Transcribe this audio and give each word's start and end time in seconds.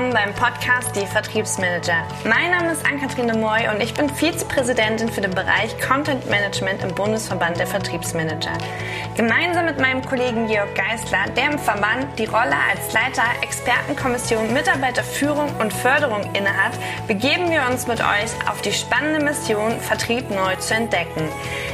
Willkommen 0.00 0.32
beim 0.32 0.34
Podcast 0.34 0.96
Die 0.96 1.04
Vertriebsmanager. 1.04 2.08
Mein 2.24 2.50
Name 2.52 2.72
ist 2.72 2.86
Ann-Kathrin 2.86 3.38
Moy 3.38 3.68
und 3.68 3.82
ich 3.82 3.92
bin 3.92 4.08
Vizepräsidentin 4.08 5.10
für 5.10 5.20
den 5.20 5.32
Bereich 5.32 5.78
Content 5.78 6.24
Management 6.30 6.82
im 6.82 6.94
Bundesverband 6.94 7.58
der 7.58 7.66
Vertriebsmanager. 7.66 8.56
Gemeinsam 9.14 9.66
mit 9.66 9.78
meinem 9.78 10.02
Kollegen 10.02 10.46
Georg 10.46 10.74
Geisler, 10.74 11.26
der 11.36 11.52
im 11.52 11.58
Verband 11.58 12.18
die 12.18 12.24
Rolle 12.24 12.56
als 12.70 12.90
Leiter 12.94 13.24
Expertenkommission 13.42 14.54
Mitarbeiterführung 14.54 15.54
und 15.60 15.70
Förderung 15.70 16.22
innehat, 16.32 16.72
begeben 17.06 17.50
wir 17.50 17.68
uns 17.70 17.86
mit 17.86 18.00
euch 18.00 18.48
auf 18.50 18.62
die 18.62 18.72
spannende 18.72 19.22
Mission, 19.22 19.78
Vertrieb 19.80 20.30
neu 20.30 20.56
zu 20.56 20.72
entdecken. 20.72 21.28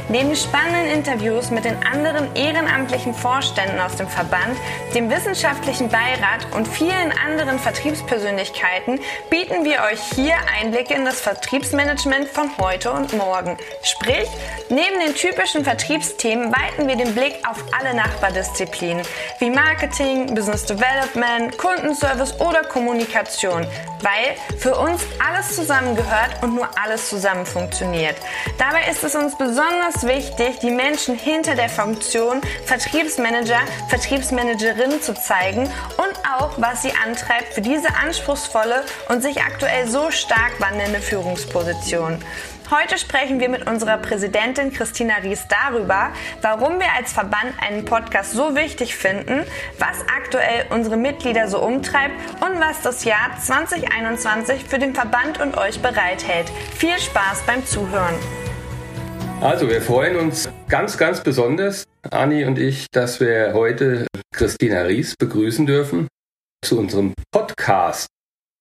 Neben 0.09 0.33
spannenden 0.37 0.85
Interviews 0.85 1.51
mit 1.51 1.65
den 1.65 1.75
anderen 1.85 2.33
ehrenamtlichen 2.33 3.13
Vorständen 3.13 3.77
aus 3.81 3.97
dem 3.97 4.07
Verband, 4.07 4.57
dem 4.95 5.09
wissenschaftlichen 5.09 5.89
Beirat 5.89 6.47
und 6.55 6.65
vielen 6.65 7.11
anderen 7.25 7.59
Vertriebspersönlichkeiten 7.59 9.01
bieten 9.29 9.65
wir 9.65 9.83
euch 9.91 9.99
hier 10.15 10.35
Einblicke 10.57 10.93
in 10.93 11.03
das 11.03 11.19
Vertriebsmanagement 11.19 12.29
von 12.29 12.49
heute 12.57 12.91
und 12.91 13.11
morgen. 13.17 13.57
Sprich, 13.83 14.29
neben 14.69 14.97
den 15.05 15.13
typischen 15.13 15.65
Vertriebsthemen 15.65 16.53
weiten 16.53 16.87
wir 16.87 16.95
den 16.95 17.13
Blick 17.13 17.35
auf 17.45 17.61
alle 17.77 17.93
Nachbardisziplinen 17.93 19.05
wie 19.39 19.49
Marketing, 19.49 20.33
Business 20.33 20.65
Development, 20.65 21.57
Kundenservice 21.57 22.39
oder 22.39 22.63
Kommunikation, 22.63 23.67
weil 24.01 24.57
für 24.57 24.75
uns 24.77 25.01
alles 25.27 25.53
zusammengehört 25.53 26.41
und 26.41 26.55
nur 26.55 26.69
alles 26.81 27.09
zusammen 27.09 27.45
funktioniert. 27.45 28.15
Dabei 28.57 28.89
ist 28.89 29.03
es 29.03 29.13
uns 29.13 29.37
besonders 29.37 29.96
wichtig, 30.03 30.59
die 30.59 30.71
Menschen 30.71 31.17
hinter 31.17 31.55
der 31.55 31.69
Funktion 31.69 32.41
Vertriebsmanager, 32.65 33.59
Vertriebsmanagerin 33.89 35.01
zu 35.01 35.13
zeigen 35.13 35.63
und 35.63 36.13
auch, 36.39 36.51
was 36.57 36.81
sie 36.81 36.91
antreibt 36.91 37.17
antreibt 37.27 37.53
für 37.53 37.61
diese 37.61 37.95
anspruchsvolle 37.95 38.83
und 39.09 39.21
sich 39.21 39.41
aktuell 39.41 39.87
so 39.87 40.11
stark 40.11 40.59
wandelnde 40.59 40.99
Führungsposition. 40.99 42.19
Heute 42.69 42.97
sprechen 42.97 43.39
wir 43.39 43.47
mit 43.47 43.65
unserer 43.65 43.97
Präsidentin 43.97 44.73
Christina 44.73 45.15
Ries 45.23 45.45
darüber, 45.47 46.09
warum 46.41 46.79
wir 46.79 46.91
als 46.97 47.13
Verband 47.13 47.53
einen 47.61 47.85
Podcast 47.85 48.33
so 48.33 48.55
wichtig 48.55 48.95
finden, 48.95 49.45
was 49.79 50.01
aktuell 50.15 50.65
unsere 50.69 50.97
Mitglieder 50.97 51.47
so 51.47 51.59
umtreibt 51.59 52.13
und 52.41 52.59
was 52.59 52.81
das 52.81 53.05
Jahr 53.05 53.31
2021 53.41 54.65
für 54.65 54.79
den 54.79 54.93
Verband 54.93 55.39
und 55.39 55.57
euch 55.57 55.81
bereithält. 55.81 56.51
Viel 56.77 56.99
Spaß 56.99 57.43
beim 57.47 57.65
Zuhören. 57.65 58.15
Also, 59.39 59.69
wir 59.69 59.83
freuen 59.83 60.15
uns 60.17 60.49
ganz, 60.67 60.97
ganz 60.97 61.21
besonders, 61.21 61.83
Anni 62.09 62.45
und 62.45 62.57
ich, 62.57 62.87
dass 62.91 63.19
wir 63.19 63.53
heute 63.53 64.07
Christina 64.33 64.81
Ries 64.81 65.15
begrüßen 65.15 65.67
dürfen 65.67 66.07
zu 66.65 66.79
unserem 66.79 67.13
Podcast. 67.31 68.07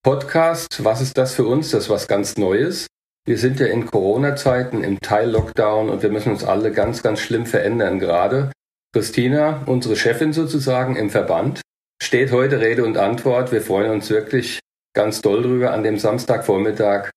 Podcast, 0.04 0.84
was 0.84 1.00
ist 1.00 1.16
das 1.16 1.34
für 1.34 1.46
uns? 1.46 1.70
Das 1.70 1.84
ist 1.84 1.90
was 1.90 2.08
ganz 2.08 2.36
Neues. 2.36 2.88
Wir 3.26 3.38
sind 3.38 3.58
ja 3.58 3.66
in 3.66 3.86
Corona-Zeiten 3.86 4.84
im 4.84 5.00
Teil-Lockdown 5.00 5.88
und 5.88 6.02
wir 6.02 6.10
müssen 6.10 6.30
uns 6.30 6.44
alle 6.44 6.70
ganz, 6.72 7.02
ganz 7.02 7.20
schlimm 7.20 7.46
verändern 7.46 7.98
gerade. 7.98 8.52
Christina, 8.92 9.62
unsere 9.64 9.96
Chefin 9.96 10.34
sozusagen 10.34 10.94
im 10.94 11.08
Verband, 11.08 11.62
steht 12.02 12.32
heute 12.32 12.60
Rede 12.60 12.84
und 12.84 12.98
Antwort. 12.98 13.50
Wir 13.50 13.62
freuen 13.62 13.90
uns 13.90 14.10
wirklich 14.10 14.60
ganz 14.94 15.22
doll 15.22 15.42
drüber 15.42 15.72
an 15.72 15.82
dem 15.82 15.98
Samstagvormittag 15.98 17.10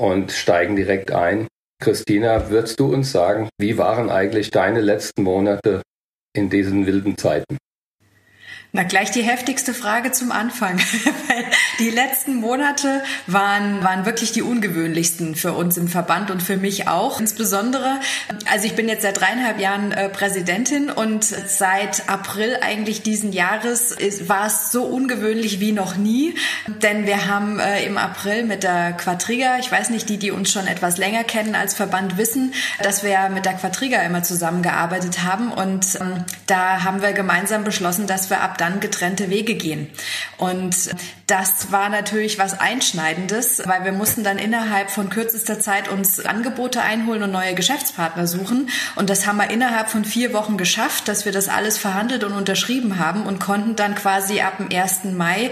und 0.00 0.32
steigen 0.32 0.74
direkt 0.74 1.12
ein. 1.12 1.46
Christina, 1.80 2.50
würdest 2.50 2.80
du 2.80 2.92
uns 2.92 3.12
sagen, 3.12 3.48
wie 3.58 3.76
waren 3.78 4.10
eigentlich 4.10 4.50
deine 4.50 4.80
letzten 4.80 5.22
Monate 5.22 5.82
in 6.36 6.50
diesen 6.50 6.86
wilden 6.86 7.16
Zeiten? 7.16 7.58
Na, 8.76 8.82
gleich 8.82 9.12
die 9.12 9.22
heftigste 9.22 9.72
Frage 9.72 10.10
zum 10.10 10.32
Anfang. 10.32 10.80
die 11.78 11.90
letzten 11.90 12.34
Monate 12.34 13.04
waren, 13.28 13.84
waren 13.84 14.04
wirklich 14.04 14.32
die 14.32 14.42
ungewöhnlichsten 14.42 15.36
für 15.36 15.52
uns 15.52 15.76
im 15.76 15.86
Verband 15.86 16.32
und 16.32 16.42
für 16.42 16.56
mich 16.56 16.88
auch. 16.88 17.20
Insbesondere, 17.20 18.00
also 18.50 18.66
ich 18.66 18.74
bin 18.74 18.88
jetzt 18.88 19.02
seit 19.02 19.20
dreieinhalb 19.20 19.60
Jahren 19.60 19.92
äh, 19.92 20.08
Präsidentin 20.08 20.90
und 20.90 21.22
seit 21.22 22.08
April 22.08 22.58
eigentlich 22.62 23.02
diesen 23.02 23.32
Jahres 23.32 23.92
ist, 23.92 24.28
war 24.28 24.48
es 24.48 24.72
so 24.72 24.82
ungewöhnlich 24.82 25.60
wie 25.60 25.70
noch 25.70 25.94
nie. 25.94 26.34
Denn 26.66 27.06
wir 27.06 27.28
haben 27.28 27.60
äh, 27.60 27.84
im 27.84 27.96
April 27.96 28.42
mit 28.42 28.64
der 28.64 28.94
Quadriga, 28.94 29.56
ich 29.60 29.70
weiß 29.70 29.90
nicht, 29.90 30.08
die, 30.08 30.18
die 30.18 30.32
uns 30.32 30.50
schon 30.50 30.66
etwas 30.66 30.98
länger 30.98 31.22
kennen 31.22 31.54
als 31.54 31.74
Verband 31.74 32.16
wissen, 32.16 32.52
dass 32.82 33.04
wir 33.04 33.28
mit 33.28 33.44
der 33.44 33.54
Quadriga 33.54 34.02
immer 34.02 34.24
zusammengearbeitet 34.24 35.22
haben. 35.22 35.52
Und 35.52 35.86
ähm, 36.00 36.24
da 36.48 36.82
haben 36.82 37.02
wir 37.02 37.12
gemeinsam 37.12 37.62
beschlossen, 37.62 38.08
dass 38.08 38.30
wir 38.30 38.40
ab 38.40 38.58
dann 38.64 38.80
getrennte 38.80 39.30
Wege 39.30 39.54
gehen. 39.54 39.88
Und 40.38 40.90
das 41.26 41.70
war 41.70 41.88
natürlich 41.90 42.38
was 42.38 42.58
Einschneidendes, 42.58 43.62
weil 43.66 43.84
wir 43.84 43.92
mussten 43.92 44.24
dann 44.24 44.38
innerhalb 44.38 44.90
von 44.90 45.10
kürzester 45.10 45.60
Zeit 45.60 45.88
uns 45.88 46.24
Angebote 46.24 46.80
einholen 46.80 47.22
und 47.22 47.30
neue 47.30 47.54
Geschäftspartner 47.54 48.26
suchen. 48.26 48.70
Und 48.96 49.10
das 49.10 49.26
haben 49.26 49.36
wir 49.36 49.50
innerhalb 49.50 49.90
von 49.90 50.04
vier 50.04 50.32
Wochen 50.32 50.56
geschafft, 50.56 51.08
dass 51.08 51.24
wir 51.24 51.32
das 51.32 51.48
alles 51.48 51.76
verhandelt 51.76 52.24
und 52.24 52.32
unterschrieben 52.32 52.98
haben 52.98 53.26
und 53.26 53.38
konnten 53.38 53.76
dann 53.76 53.94
quasi 53.94 54.40
ab 54.40 54.56
dem 54.58 54.74
1. 54.74 55.04
Mai 55.04 55.50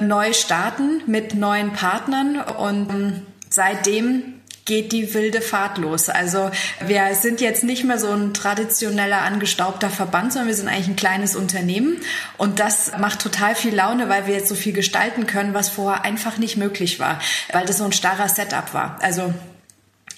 neu 0.00 0.32
starten 0.32 1.02
mit 1.06 1.34
neuen 1.34 1.72
Partnern. 1.72 2.40
Und 2.40 3.22
seitdem 3.50 4.40
geht 4.64 4.92
die 4.92 5.12
wilde 5.14 5.40
Fahrt 5.40 5.78
los. 5.78 6.08
Also 6.08 6.50
wir 6.86 7.14
sind 7.14 7.40
jetzt 7.40 7.64
nicht 7.64 7.84
mehr 7.84 7.98
so 7.98 8.10
ein 8.10 8.32
traditioneller 8.32 9.22
angestaubter 9.22 9.90
Verband, 9.90 10.32
sondern 10.32 10.48
wir 10.48 10.54
sind 10.54 10.68
eigentlich 10.68 10.88
ein 10.88 10.96
kleines 10.96 11.36
Unternehmen 11.36 11.98
und 12.38 12.60
das 12.60 12.92
macht 12.98 13.20
total 13.20 13.54
viel 13.54 13.74
Laune, 13.74 14.08
weil 14.08 14.26
wir 14.26 14.34
jetzt 14.34 14.48
so 14.48 14.54
viel 14.54 14.72
gestalten 14.72 15.26
können, 15.26 15.54
was 15.54 15.68
vorher 15.68 16.04
einfach 16.04 16.38
nicht 16.38 16.56
möglich 16.56 16.98
war, 16.98 17.18
weil 17.52 17.66
das 17.66 17.78
so 17.78 17.84
ein 17.84 17.92
starrer 17.92 18.28
Setup 18.28 18.72
war. 18.72 18.98
Also 19.02 19.34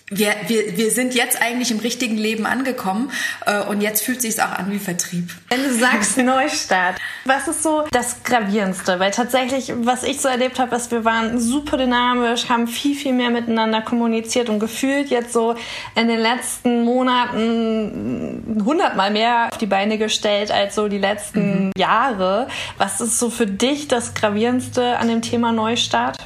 wir, 0.09 0.35
wir, 0.47 0.77
wir 0.77 0.93
sind 0.93 1.17
jetzt 1.17 1.43
eigentlich 1.43 1.73
im 1.73 1.81
richtigen 1.81 2.17
Leben 2.17 2.47
angekommen 2.47 3.11
äh, 3.45 3.61
und 3.63 3.81
jetzt 3.81 4.05
fühlt 4.05 4.23
sich 4.23 4.41
auch 4.41 4.53
an 4.53 4.71
wie 4.71 4.79
Vertrieb. 4.79 5.31
Wenn 5.49 5.65
du 5.65 5.75
sagst 5.75 6.17
Neustart, 6.19 6.97
was 7.25 7.49
ist 7.49 7.65
so 7.65 7.85
das 7.91 8.23
Gravierendste? 8.23 9.01
Weil 9.01 9.11
tatsächlich, 9.11 9.73
was 9.79 10.05
ich 10.05 10.21
so 10.21 10.29
erlebt 10.29 10.61
habe, 10.61 10.77
ist, 10.77 10.93
wir 10.93 11.05
waren 11.05 11.41
super 11.41 11.77
dynamisch, 11.77 12.49
haben 12.49 12.69
viel, 12.69 12.95
viel 12.95 13.15
mehr 13.15 13.31
miteinander 13.31 13.83
kommuniziert 13.83 14.49
und 14.49 14.61
gefühlt 14.61 15.11
jetzt 15.11 15.33
so 15.33 15.57
in 15.97 16.07
den 16.07 16.21
letzten 16.21 16.85
Monaten 16.85 18.63
hundertmal 18.65 19.11
mehr 19.11 19.49
auf 19.51 19.59
die 19.59 19.67
Beine 19.67 19.99
gestellt 19.99 20.53
als 20.53 20.77
so 20.77 20.87
die 20.87 20.99
letzten 20.99 21.67
mhm. 21.67 21.73
Jahre. 21.77 22.47
Was 22.79 23.01
ist 23.01 23.19
so 23.19 23.29
für 23.29 23.47
dich 23.47 23.89
das 23.89 24.15
Gravierendste 24.15 24.99
an 24.99 25.09
dem 25.09 25.21
Thema 25.21 25.51
Neustart? 25.51 26.17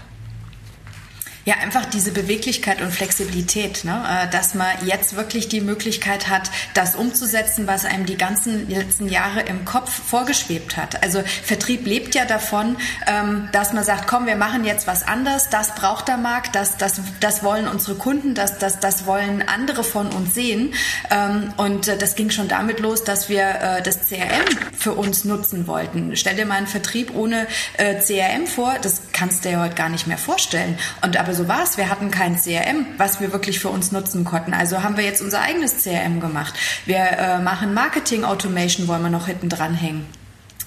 Ja, 1.50 1.56
einfach 1.56 1.84
diese 1.84 2.12
Beweglichkeit 2.12 2.80
und 2.80 2.92
Flexibilität, 2.92 3.82
ne? 3.82 4.04
Äh, 4.08 4.30
dass 4.30 4.54
man 4.54 4.68
jetzt 4.86 5.16
wirklich 5.16 5.48
die 5.48 5.60
Möglichkeit 5.60 6.28
hat, 6.28 6.48
das 6.74 6.94
umzusetzen, 6.94 7.66
was 7.66 7.84
einem 7.84 8.06
die 8.06 8.16
ganzen 8.16 8.70
letzten 8.70 9.08
Jahre 9.08 9.40
im 9.40 9.64
Kopf 9.64 9.90
vorgeschwebt 9.90 10.76
hat. 10.76 11.02
Also 11.02 11.24
Vertrieb 11.42 11.88
lebt 11.88 12.14
ja 12.14 12.24
davon, 12.24 12.76
ähm, 13.08 13.48
dass 13.50 13.72
man 13.72 13.82
sagt, 13.82 14.06
komm, 14.06 14.26
wir 14.26 14.36
machen 14.36 14.62
jetzt 14.64 14.86
was 14.86 15.02
anders, 15.02 15.50
das 15.50 15.74
braucht 15.74 16.06
der 16.06 16.18
Markt, 16.18 16.54
das, 16.54 16.76
das, 16.76 17.00
das 17.18 17.42
wollen 17.42 17.66
unsere 17.66 17.96
Kunden, 17.96 18.36
das, 18.36 18.58
das, 18.58 18.78
das 18.78 19.04
wollen 19.04 19.42
andere 19.42 19.82
von 19.82 20.06
uns 20.12 20.34
sehen. 20.34 20.72
Ähm, 21.10 21.52
und 21.56 21.88
äh, 21.88 21.98
das 21.98 22.14
ging 22.14 22.30
schon 22.30 22.46
damit 22.46 22.78
los, 22.78 23.02
dass 23.02 23.28
wir 23.28 23.42
äh, 23.42 23.82
das 23.82 24.08
CRM 24.08 24.56
für 24.78 24.92
uns 24.92 25.24
nutzen 25.24 25.66
wollten. 25.66 26.14
Stell 26.14 26.36
dir 26.36 26.46
mal 26.46 26.58
einen 26.58 26.68
Vertrieb 26.68 27.12
ohne 27.12 27.48
CRM 27.76 28.46
vor, 28.46 28.76
das 28.80 29.09
kannst 29.20 29.44
du 29.44 29.50
dir 29.50 29.60
heute 29.60 29.74
gar 29.74 29.90
nicht 29.90 30.06
mehr 30.06 30.16
vorstellen. 30.16 30.78
Und 31.02 31.18
aber 31.18 31.34
so 31.34 31.46
war 31.46 31.62
es. 31.62 31.76
Wir 31.76 31.90
hatten 31.90 32.10
kein 32.10 32.40
CRM, 32.40 32.86
was 32.96 33.20
wir 33.20 33.34
wirklich 33.34 33.60
für 33.60 33.68
uns 33.68 33.92
nutzen 33.92 34.24
konnten. 34.24 34.54
Also 34.54 34.82
haben 34.82 34.96
wir 34.96 35.04
jetzt 35.04 35.20
unser 35.20 35.42
eigenes 35.42 35.84
CRM 35.84 36.20
gemacht. 36.20 36.54
Wir 36.86 36.96
äh, 36.96 37.38
machen 37.38 37.74
Marketing 37.74 38.24
Automation, 38.24 38.88
wollen 38.88 39.02
wir 39.02 39.10
noch 39.10 39.26
hinten 39.26 39.50
dran 39.50 39.74
hängen 39.74 40.06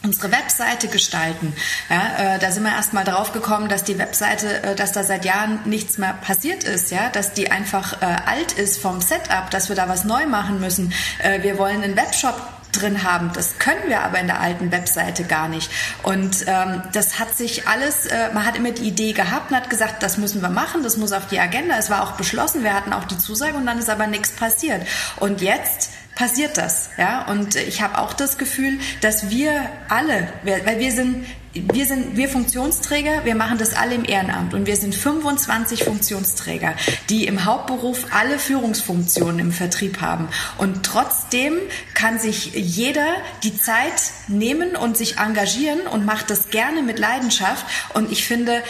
unsere 0.05 0.33
Webseite 0.33 0.89
gestalten. 0.89 1.53
Ja, 1.89 2.35
äh, 2.35 2.39
da 2.39 2.51
sind 2.51 2.63
wir 2.63 2.73
erstmal 2.73 3.05
drauf 3.05 3.31
gekommen, 3.31 3.69
dass 3.69 3.85
die 3.85 3.97
Webseite, 3.97 4.61
äh, 4.61 4.75
dass 4.75 4.91
da 4.91 5.05
seit 5.05 5.23
Jahren 5.23 5.59
nichts 5.63 5.97
mehr 5.97 6.13
passiert 6.13 6.65
ist, 6.65 6.91
ja, 6.91 7.09
dass 7.09 7.31
die 7.31 7.51
einfach 7.51 8.01
äh, 8.01 8.05
alt 8.25 8.51
ist 8.51 8.81
vom 8.81 8.99
Setup, 8.99 9.49
dass 9.49 9.69
wir 9.69 9.77
da 9.77 9.87
was 9.87 10.03
neu 10.03 10.25
machen 10.25 10.59
müssen. 10.59 10.91
Äh, 11.19 11.41
wir 11.41 11.57
wollen 11.57 11.83
einen 11.83 11.95
Webshop 11.95 12.35
drin 12.73 13.03
haben. 13.03 13.31
Das 13.33 13.59
können 13.59 13.87
wir 13.87 14.01
aber 14.01 14.19
in 14.19 14.27
der 14.27 14.39
alten 14.39 14.71
Webseite 14.71 15.23
gar 15.23 15.47
nicht. 15.47 15.71
Und 16.03 16.45
ähm, 16.47 16.83
das 16.91 17.19
hat 17.19 17.35
sich 17.35 17.67
alles, 17.67 18.05
äh, 18.07 18.33
man 18.33 18.45
hat 18.45 18.55
immer 18.55 18.71
die 18.71 18.87
Idee 18.87 19.13
gehabt 19.13 19.51
und 19.51 19.57
hat 19.57 19.69
gesagt, 19.69 20.03
das 20.03 20.17
müssen 20.17 20.41
wir 20.41 20.49
machen, 20.49 20.83
das 20.83 20.97
muss 20.97 21.11
auf 21.11 21.27
die 21.27 21.39
Agenda. 21.39 21.77
Es 21.77 21.89
war 21.89 22.03
auch 22.03 22.13
beschlossen, 22.13 22.63
wir 22.63 22.73
hatten 22.73 22.93
auch 22.93 23.05
die 23.05 23.17
Zusage 23.17 23.55
und 23.55 23.65
dann 23.65 23.79
ist 23.79 23.89
aber 23.89 24.07
nichts 24.07 24.31
passiert. 24.31 24.85
Und 25.17 25.41
jetzt 25.41 25.91
passiert 26.15 26.57
das, 26.57 26.89
ja. 26.97 27.25
Und 27.27 27.55
ich 27.55 27.81
habe 27.81 27.97
auch 27.97 28.13
das 28.13 28.37
Gefühl, 28.37 28.79
dass 29.01 29.29
wir 29.29 29.69
alle, 29.89 30.27
weil 30.43 30.79
wir 30.79 30.91
sind 30.91 31.25
wir 31.53 31.85
sind 31.85 32.17
wir 32.17 32.29
Funktionsträger, 32.29 33.25
wir 33.25 33.35
machen 33.35 33.57
das 33.57 33.75
alle 33.75 33.93
im 33.93 34.05
Ehrenamt 34.05 34.53
und 34.53 34.65
wir 34.65 34.75
sind 34.75 34.95
25 34.95 35.83
Funktionsträger, 35.83 36.73
die 37.09 37.27
im 37.27 37.45
Hauptberuf 37.45 38.07
alle 38.11 38.39
Führungsfunktionen 38.39 39.39
im 39.39 39.51
Vertrieb 39.51 40.01
haben. 40.01 40.27
Und 40.57 40.83
trotzdem 40.83 41.53
kann 41.93 42.19
sich 42.19 42.53
jeder 42.53 43.07
die 43.43 43.55
Zeit 43.55 43.93
nehmen 44.27 44.75
und 44.75 44.97
sich 44.97 45.17
engagieren 45.17 45.81
und 45.81 46.05
macht 46.05 46.29
das 46.31 46.49
gerne 46.49 46.81
mit 46.81 46.97
Leidenschaft. 46.97 47.65
Und 47.93 48.11
ich 48.11 48.25
finde, 48.25 48.63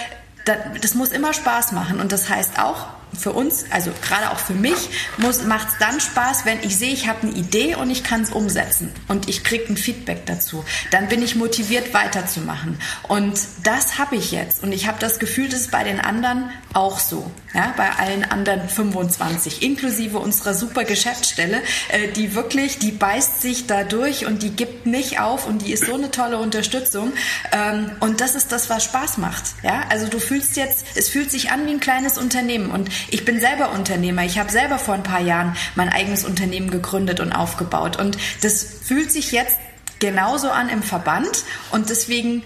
das 0.81 0.94
muss 0.94 1.09
immer 1.09 1.33
Spaß 1.33 1.71
machen. 1.71 2.01
Und 2.01 2.12
das 2.12 2.30
heißt 2.30 2.59
auch, 2.59 2.88
für 3.18 3.31
uns, 3.31 3.65
also 3.69 3.92
gerade 4.01 4.31
auch 4.31 4.39
für 4.39 4.54
mich, 4.54 4.89
macht 5.18 5.68
es 5.69 5.77
dann 5.80 6.00
Spaß, 6.00 6.45
wenn 6.45 6.60
ich 6.63 6.77
sehe, 6.77 6.94
ich 6.94 7.07
habe 7.07 7.27
eine 7.27 7.31
Idee 7.31 7.75
und 7.75 7.89
ich 7.89 8.04
kann 8.04 8.21
es 8.21 8.31
umsetzen 8.31 8.92
und 9.07 9.30
ich 9.30 9.44
kriege 9.44 9.65
ein 9.69 9.77
Feedback 9.77 10.25
dazu. 10.25 10.63
Dann 10.92 11.07
bin 11.07 11.21
ich 11.21 11.36
motiviert 11.36 11.94
weiterzumachen. 11.94 12.77
Und 13.07 13.39
das 13.63 13.98
habe 13.98 14.15
ich 14.15 14.31
jetzt. 14.31 14.63
Und 14.63 14.71
ich 14.71 14.88
habe 14.88 15.00
das 15.00 15.19
Gefühl, 15.19 15.50
das 15.50 15.62
ist 15.62 15.71
bei 15.71 15.83
den 15.83 16.00
anderen 16.00 16.50
auch 16.74 17.00
so. 17.00 17.30
Ja, 17.54 17.71
bei 17.77 17.92
allen 17.92 18.24
anderen 18.24 18.68
25, 18.68 19.62
inklusive 19.62 20.18
unserer 20.18 20.56
super 20.56 20.86
Geschäftsstelle, 20.86 21.62
äh, 21.89 22.07
die 22.07 22.33
wirklich, 22.33 22.80
die 22.80 22.92
beißt 22.92 23.44
sich 23.44 23.68
da 23.68 23.83
durch 23.83 24.25
und 24.25 24.42
die 24.42 24.50
gibt 24.50 24.88
nicht 24.88 25.19
auf 25.19 25.45
und 25.45 25.62
die 25.62 25.71
ist 25.71 25.86
so 25.86 25.94
eine 25.94 26.09
tolle 26.09 26.39
Unterstützung. 26.39 27.13
Ähm, 27.51 27.92
und 28.00 28.21
das 28.21 28.33
ist 28.33 28.51
das, 28.51 28.71
was 28.71 28.86
Spaß 28.86 29.18
macht. 29.19 29.44
Ja, 29.62 29.83
also 29.89 30.07
du 30.07 30.19
fühlst 30.19 30.57
jetzt, 30.57 30.83
es 30.95 31.09
fühlt 31.09 31.30
sich 31.30 31.51
an 31.51 31.68
wie 31.68 31.71
ein 31.71 31.80
kleines 31.80 32.18
Unternehmen 32.18 32.71
und 32.71 32.89
ich 33.10 33.26
bin 33.26 33.40
selber 33.40 33.72
Unternehmer. 33.72 34.24
Ich 34.24 34.40
habe 34.40 34.52
selber 34.52 34.78
vor 34.78 34.94
ein 34.94 35.04
paar 35.04 35.22
Jahren 35.22 35.56
mein 35.76 35.90
eigenes 35.90 36.26
Unternehmen 36.26 36.72
gegründet 36.72 37.20
und 37.20 37.32
aufgebaut. 37.32 37.98
Und 38.00 38.18
das 38.42 38.64
fühlt 38.64 39.12
sich 39.12 39.32
jetzt 39.32 39.58
genauso 40.00 40.50
an 40.50 40.70
im 40.70 40.84
Verband. 40.84 41.44
Und 41.72 41.90
deswegen 41.90 42.44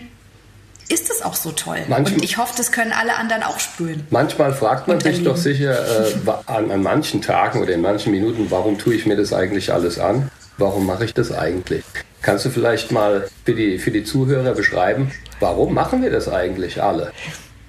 ist 0.89 1.09
es 1.09 1.21
auch 1.21 1.36
so 1.36 1.51
toll. 1.51 1.80
Manch, 1.88 2.13
und 2.13 2.24
ich 2.24 2.38
hoffe, 2.38 2.54
das 2.56 2.71
können 2.71 2.94
alle 2.94 3.18
anderen 3.18 3.44
auch 3.44 3.59
spüren. 3.59 4.06
Manchmal 4.09 4.54
fragt 4.54 4.88
man 4.88 5.00
sich 5.00 5.24
doch 5.24 5.36
sicher 5.36 6.07
äh, 6.07 6.13
an, 6.45 6.71
an 6.71 6.81
manchen 6.81 7.21
Tagen 7.21 7.62
oder 7.62 7.74
in 7.74 7.81
manchen 7.81 8.12
Minuten, 8.12 8.48
warum 8.50 8.77
tue 8.77 8.94
ich 8.94 9.06
mir 9.06 9.18
das 9.18 9.33
eigentlich 9.33 9.74
alles 9.74 10.00
an? 10.00 10.31
Warum 10.57 10.86
mache 10.86 11.06
ich 11.06 11.13
das 11.13 11.31
eigentlich? 11.31 11.83
Kannst 12.21 12.45
du 12.45 12.50
vielleicht 12.50 12.92
mal 12.92 13.27
für 13.45 13.54
die, 13.54 13.77
für 13.80 13.92
die 13.92 14.04
Zuhörer 14.04 14.54
beschreiben, 14.54 15.12
warum 15.39 15.74
machen 15.74 16.01
wir 16.01 16.09
das 16.09 16.30
eigentlich 16.30 16.81
alle? 16.81 17.12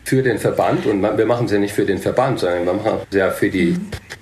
Für 0.09 0.23
den 0.23 0.39
Verband 0.39 0.87
und 0.87 1.03
wir 1.03 1.27
machen 1.27 1.49
ja 1.49 1.59
nicht 1.59 1.75
für 1.75 1.85
den 1.85 1.99
Verband, 1.99 2.41
sondern 2.41 2.65
wir 2.65 2.73
machen 2.73 3.01
es 3.11 3.17
ja 3.17 3.31
für 3.31 3.51
die, 3.51 3.79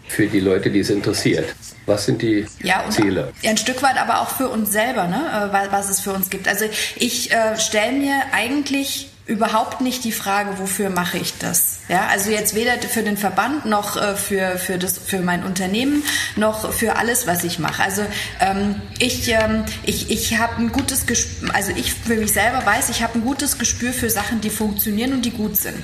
für 0.08 0.26
die 0.26 0.40
Leute, 0.40 0.68
die 0.68 0.80
es 0.80 0.90
interessiert. 0.90 1.54
Was 1.86 2.06
sind 2.06 2.22
die 2.22 2.44
ja, 2.60 2.84
Ziele? 2.90 3.32
Ein 3.44 3.56
Stück 3.56 3.80
weit 3.84 3.96
aber 3.96 4.20
auch 4.20 4.30
für 4.30 4.48
uns 4.48 4.72
selber, 4.72 5.06
ne? 5.06 5.52
Äh, 5.54 5.70
was 5.70 5.88
es 5.88 6.00
für 6.00 6.12
uns 6.12 6.28
gibt. 6.28 6.48
Also 6.48 6.64
ich 6.96 7.30
äh, 7.30 7.56
stelle 7.56 7.92
mir 7.92 8.14
eigentlich 8.32 9.12
überhaupt 9.26 9.80
nicht 9.80 10.04
die 10.04 10.12
Frage, 10.12 10.58
wofür 10.58 10.88
mache 10.88 11.18
ich 11.18 11.36
das? 11.38 11.78
Ja, 11.88 12.06
also 12.06 12.30
jetzt 12.30 12.54
weder 12.54 12.78
für 12.78 13.02
den 13.02 13.16
Verband 13.16 13.66
noch 13.66 13.96
äh, 13.96 14.14
für, 14.14 14.56
für, 14.58 14.78
das, 14.78 14.98
für 14.98 15.20
mein 15.20 15.44
Unternehmen 15.44 16.04
noch 16.36 16.72
für 16.72 16.96
alles, 16.96 17.26
was 17.26 17.42
ich 17.42 17.58
mache. 17.58 17.82
Also 17.82 18.02
ähm, 18.40 18.80
ich, 18.98 19.28
ähm, 19.28 19.64
ich, 19.82 20.10
ich 20.10 20.38
habe 20.38 20.56
ein 20.58 20.70
gutes 20.70 21.06
Gespür, 21.06 21.54
also 21.54 21.72
ich 21.74 21.92
für 21.92 22.14
mich 22.14 22.32
selber 22.32 22.64
weiß, 22.64 22.88
ich 22.90 23.02
habe 23.02 23.18
ein 23.18 23.24
gutes 23.24 23.58
Gespür 23.58 23.92
für 23.92 24.10
Sachen, 24.10 24.40
die 24.40 24.50
funktionieren 24.50 25.12
und 25.12 25.24
die 25.24 25.32
gut 25.32 25.56
sind. 25.56 25.82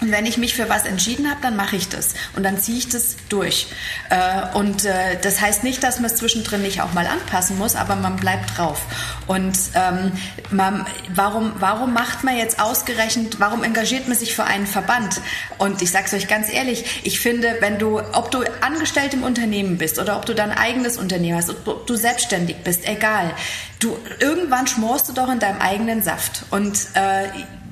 Und 0.00 0.12
wenn 0.12 0.26
ich 0.26 0.38
mich 0.38 0.54
für 0.54 0.68
was 0.68 0.84
entschieden 0.84 1.28
habe, 1.28 1.40
dann 1.42 1.56
mache 1.56 1.74
ich 1.74 1.88
das 1.88 2.14
und 2.36 2.44
dann 2.44 2.58
ziehe 2.58 2.78
ich 2.78 2.88
das 2.88 3.16
durch. 3.28 3.66
Äh, 4.10 4.56
und 4.56 4.84
äh, 4.84 5.18
das 5.20 5.40
heißt 5.40 5.64
nicht, 5.64 5.82
dass 5.82 5.96
man 5.96 6.06
es 6.06 6.16
zwischendrin 6.16 6.62
nicht 6.62 6.80
auch 6.82 6.92
mal 6.92 7.06
anpassen 7.06 7.58
muss, 7.58 7.74
aber 7.74 7.96
man 7.96 8.16
bleibt 8.16 8.56
drauf. 8.56 8.80
Und 9.26 9.58
ähm, 9.74 10.12
man, 10.50 10.86
warum, 11.14 11.52
warum 11.58 11.92
macht 11.92 12.22
man 12.22 12.36
jetzt 12.36 12.60
ausgerechnet, 12.60 13.40
warum 13.40 13.64
engagiert 13.64 14.06
man 14.06 14.16
sich 14.16 14.36
für 14.36 14.44
einen 14.44 14.66
Verband? 14.66 15.20
Und 15.58 15.82
ich 15.82 15.90
sage 15.90 16.04
es 16.06 16.14
euch 16.14 16.28
ganz 16.28 16.52
ehrlich, 16.52 17.02
ich 17.02 17.18
finde, 17.18 17.56
wenn 17.60 17.78
du, 17.78 17.98
ob 17.98 18.30
du 18.30 18.44
angestellt 18.60 19.14
im 19.14 19.24
Unternehmen 19.24 19.78
bist 19.78 19.98
oder 19.98 20.16
ob 20.16 20.26
du 20.26 20.34
dein 20.34 20.52
eigenes 20.52 20.96
Unternehmen 20.96 21.36
hast, 21.36 21.50
ob 21.50 21.86
du 21.86 21.96
selbstständig 21.96 22.58
bist, 22.62 22.86
egal. 22.86 23.34
Du, 23.80 23.96
irgendwann 24.20 24.66
schmorst 24.66 25.08
du 25.08 25.12
doch 25.12 25.30
in 25.30 25.40
deinem 25.40 25.60
eigenen 25.60 26.02
Saft. 26.02 26.44
Und 26.50 26.78
äh, 26.94 27.28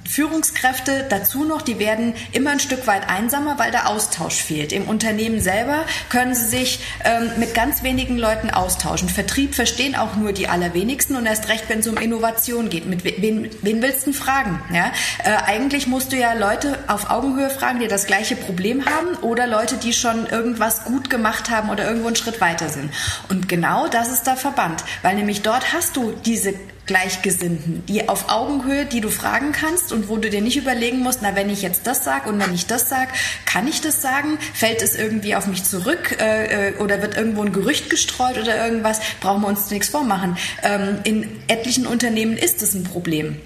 Führungskräfte 0.09 1.07
dazu 1.09 1.45
noch, 1.45 1.63
die 1.63 1.79
werden 1.79 2.15
immer 2.33 2.51
ein 2.51 2.61
Stück 2.61 2.87
weit 2.87 3.09
einsamer, 3.09 3.59
weil 3.59 3.71
der 3.71 3.89
Austausch 3.89 4.43
fehlt. 4.43 4.73
Im 4.73 4.89
Unternehmen 4.89 5.41
selber 5.41 5.85
können 6.09 6.35
sie 6.35 6.47
sich 6.47 6.81
ähm, 7.05 7.31
mit 7.39 7.55
ganz 7.55 7.83
wenigen 7.83 8.19
Leuten 8.19 8.51
austauschen. 8.51 9.09
Vertrieb 9.09 9.55
verstehen 9.55 9.97
auch 9.97 10.17
nur 10.17 10.33
die 10.33 10.49
allerwenigsten 10.49 11.17
und 11.17 11.27
erst 11.27 11.49
recht, 11.49 11.65
wenn 11.69 11.81
es 11.81 11.87
um 11.87 11.97
Innovation 11.97 12.69
geht. 12.69 12.87
Mit 12.87 13.05
wen, 13.05 13.51
wen 13.63 13.83
willst 13.83 14.07
du 14.07 14.13
fragen? 14.13 14.63
Ja? 14.73 14.93
Äh, 15.25 15.37
eigentlich 15.47 15.87
musst 15.87 16.13
du 16.13 16.17
ja 16.17 16.35
Leute 16.35 16.79
auf 16.87 17.11
Augenhöhe 17.11 17.51
fragen, 17.51 17.81
die 17.81 17.89
das 17.89 18.07
gleiche 18.07 18.37
Problem 18.37 18.85
haben 18.87 19.17
oder 19.23 19.47
Leute, 19.47 19.77
die 19.77 19.93
schon 19.93 20.27
irgendwas 20.27 20.85
gut 20.85 21.11
gemacht 21.11 21.51
haben 21.51 21.71
oder 21.71 21.87
irgendwo 21.87 22.09
einen 22.09 22.17
Schritt 22.17 22.41
weiter 22.41 22.69
sind. 22.69 22.91
Und 23.29 23.49
genau 23.49 23.89
das 23.89 24.13
ist 24.13 24.27
der 24.27 24.37
Verband, 24.37 24.85
weil 25.03 25.17
nämlich 25.17 25.43
dort 25.43 25.73
hast 25.73 25.97
du 25.97 26.13
diese 26.25 26.55
Gleichgesinnten, 26.87 27.85
die 27.87 28.09
auf 28.09 28.29
Augenhöhe, 28.29 28.87
die 28.87 29.01
du 29.01 29.11
fragen 29.11 29.53
kannst 29.53 29.93
und 29.93 30.09
wo 30.09 30.17
du 30.17 30.31
dir 30.31 30.41
nicht 30.41 30.57
überlegen 30.57 31.01
musst, 31.01 31.21
na, 31.23 31.35
wenn 31.35 31.51
ich 31.51 31.63
jetzt 31.63 31.87
das 31.87 32.05
sage 32.05 32.29
und 32.29 32.41
wenn 32.41 32.55
ich 32.55 32.67
das 32.67 32.89
sage, 32.89 33.11
kann 33.45 33.67
ich 33.67 33.81
das 33.81 34.01
sagen? 34.03 34.39
Fällt 34.55 34.83
es 34.83 34.95
irgendwie 34.95 35.35
auf 35.35 35.47
mich 35.47 35.65
zurück 35.65 36.17
äh, 36.21 36.69
äh, 36.71 36.77
oder 36.79 37.03
wird 37.03 37.17
irgendwo 37.17 37.43
ein 37.43 37.53
Gerücht 37.53 37.91
gestreut 37.91 38.39
oder 38.39 38.65
irgendwas? 38.65 39.01
Brauchen 39.21 39.43
wir 39.43 39.49
uns 39.49 39.71
nichts 39.71 39.89
vormachen. 39.89 40.37
Ähm, 40.63 40.99
in 41.05 41.29
etlichen 41.49 41.87
Unternehmen 41.87 42.37
ist 42.37 42.63
es 42.63 42.75
ein 42.75 42.85
Problem. 42.85 43.41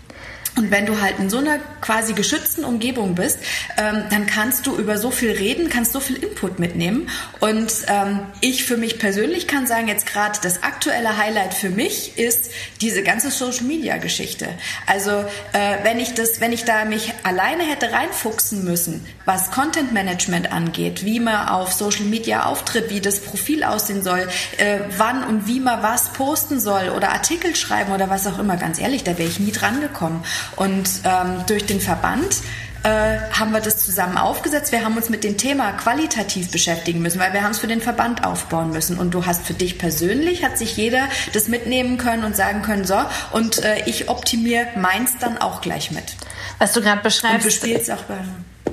Und 0.60 0.70
wenn 0.70 0.84
du 0.84 1.00
halt 1.00 1.18
in 1.18 1.30
so 1.30 1.38
einer 1.38 1.58
quasi 1.80 2.12
geschützten 2.12 2.64
Umgebung 2.64 3.14
bist, 3.14 3.38
ähm, 3.78 4.04
dann 4.10 4.26
kannst 4.26 4.66
du 4.66 4.76
über 4.76 4.98
so 4.98 5.10
viel 5.10 5.30
reden, 5.30 5.70
kannst 5.70 5.92
so 5.92 6.00
viel 6.00 6.16
Input 6.16 6.58
mitnehmen. 6.58 7.08
Und 7.40 7.72
ähm, 7.86 8.20
ich 8.42 8.64
für 8.64 8.76
mich 8.76 8.98
persönlich 8.98 9.46
kann 9.46 9.66
sagen, 9.66 9.88
jetzt 9.88 10.04
gerade 10.04 10.38
das 10.42 10.62
aktuelle 10.62 11.16
Highlight 11.16 11.54
für 11.54 11.70
mich 11.70 12.18
ist 12.18 12.50
diese 12.82 13.02
ganze 13.02 13.30
Social 13.30 13.64
Media 13.64 13.96
Geschichte. 13.96 14.48
Also 14.86 15.10
äh, 15.54 15.78
wenn 15.82 15.98
ich 15.98 16.12
das, 16.12 16.42
wenn 16.42 16.52
ich 16.52 16.66
da 16.66 16.84
mich 16.84 17.14
alleine 17.22 17.62
hätte 17.62 17.92
reinfuchsen 17.92 18.62
müssen, 18.62 19.06
was 19.24 19.50
Content 19.50 19.94
Management 19.94 20.52
angeht, 20.52 21.06
wie 21.06 21.20
man 21.20 21.48
auf 21.48 21.72
Social 21.72 22.04
Media 22.04 22.44
auftritt, 22.44 22.90
wie 22.90 23.00
das 23.00 23.20
Profil 23.20 23.64
aussehen 23.64 24.02
soll, 24.02 24.28
äh, 24.58 24.80
wann 24.98 25.24
und 25.24 25.46
wie 25.46 25.60
man 25.60 25.82
was 25.82 26.12
posten 26.12 26.60
soll 26.60 26.90
oder 26.90 27.12
Artikel 27.12 27.56
schreiben 27.56 27.92
oder 27.92 28.10
was 28.10 28.26
auch 28.26 28.38
immer, 28.38 28.58
ganz 28.58 28.78
ehrlich, 28.78 29.04
da 29.04 29.16
wäre 29.16 29.30
ich 29.30 29.40
nie 29.40 29.52
dran 29.52 29.80
gekommen. 29.80 30.22
Und 30.56 30.88
ähm, 31.04 31.44
durch 31.46 31.66
den 31.66 31.80
Verband 31.80 32.36
äh, 32.82 33.18
haben 33.38 33.52
wir 33.52 33.60
das 33.60 33.84
zusammen 33.84 34.16
aufgesetzt. 34.16 34.72
Wir 34.72 34.84
haben 34.84 34.96
uns 34.96 35.10
mit 35.10 35.22
dem 35.22 35.36
Thema 35.36 35.72
qualitativ 35.72 36.50
beschäftigen 36.50 37.02
müssen, 37.02 37.20
weil 37.20 37.32
wir 37.32 37.42
haben 37.42 37.50
es 37.50 37.58
für 37.58 37.66
den 37.66 37.80
Verband 37.80 38.24
aufbauen 38.24 38.70
müssen. 38.70 38.98
Und 38.98 39.12
du 39.12 39.26
hast 39.26 39.46
für 39.46 39.54
dich 39.54 39.78
persönlich, 39.78 40.44
hat 40.44 40.56
sich 40.56 40.76
jeder 40.76 41.08
das 41.32 41.48
mitnehmen 41.48 41.98
können 41.98 42.24
und 42.24 42.36
sagen 42.36 42.62
können, 42.62 42.84
so, 42.84 42.98
und 43.32 43.62
äh, 43.62 43.84
ich 43.86 44.08
optimiere 44.08 44.66
meins 44.76 45.18
dann 45.18 45.38
auch 45.38 45.60
gleich 45.60 45.90
mit. 45.90 46.16
Was 46.58 46.72
du 46.72 46.80
gerade 46.80 47.02
beschreibst. 47.02 47.36
Und 47.36 47.44
du 47.44 47.50
spielst 47.50 47.90
auch 47.90 48.02
bei... 48.02 48.16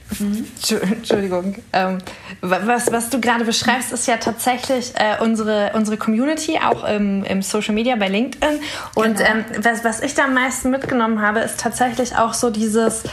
Mhm. 0.19 0.47
Entschuldigung. 0.91 1.55
Ähm, 1.73 1.97
was, 2.41 2.91
was 2.91 3.09
du 3.09 3.19
gerade 3.19 3.43
beschreibst, 3.43 3.91
ist 3.91 4.07
ja 4.07 4.17
tatsächlich 4.17 4.93
äh, 4.95 5.21
unsere, 5.21 5.71
unsere 5.73 5.97
Community, 5.97 6.59
auch 6.63 6.83
im, 6.85 7.23
im 7.25 7.41
Social 7.41 7.73
Media 7.75 7.95
bei 7.95 8.07
LinkedIn. 8.07 8.59
Und 8.95 9.17
genau. 9.17 9.29
ähm, 9.29 9.45
was, 9.59 9.83
was 9.83 10.01
ich 10.01 10.15
da 10.15 10.25
am 10.25 10.33
meisten 10.33 10.69
mitgenommen 10.69 11.21
habe, 11.21 11.41
ist 11.41 11.59
tatsächlich 11.59 12.15
auch 12.15 12.33
so 12.33 12.49
dieses 12.49 13.03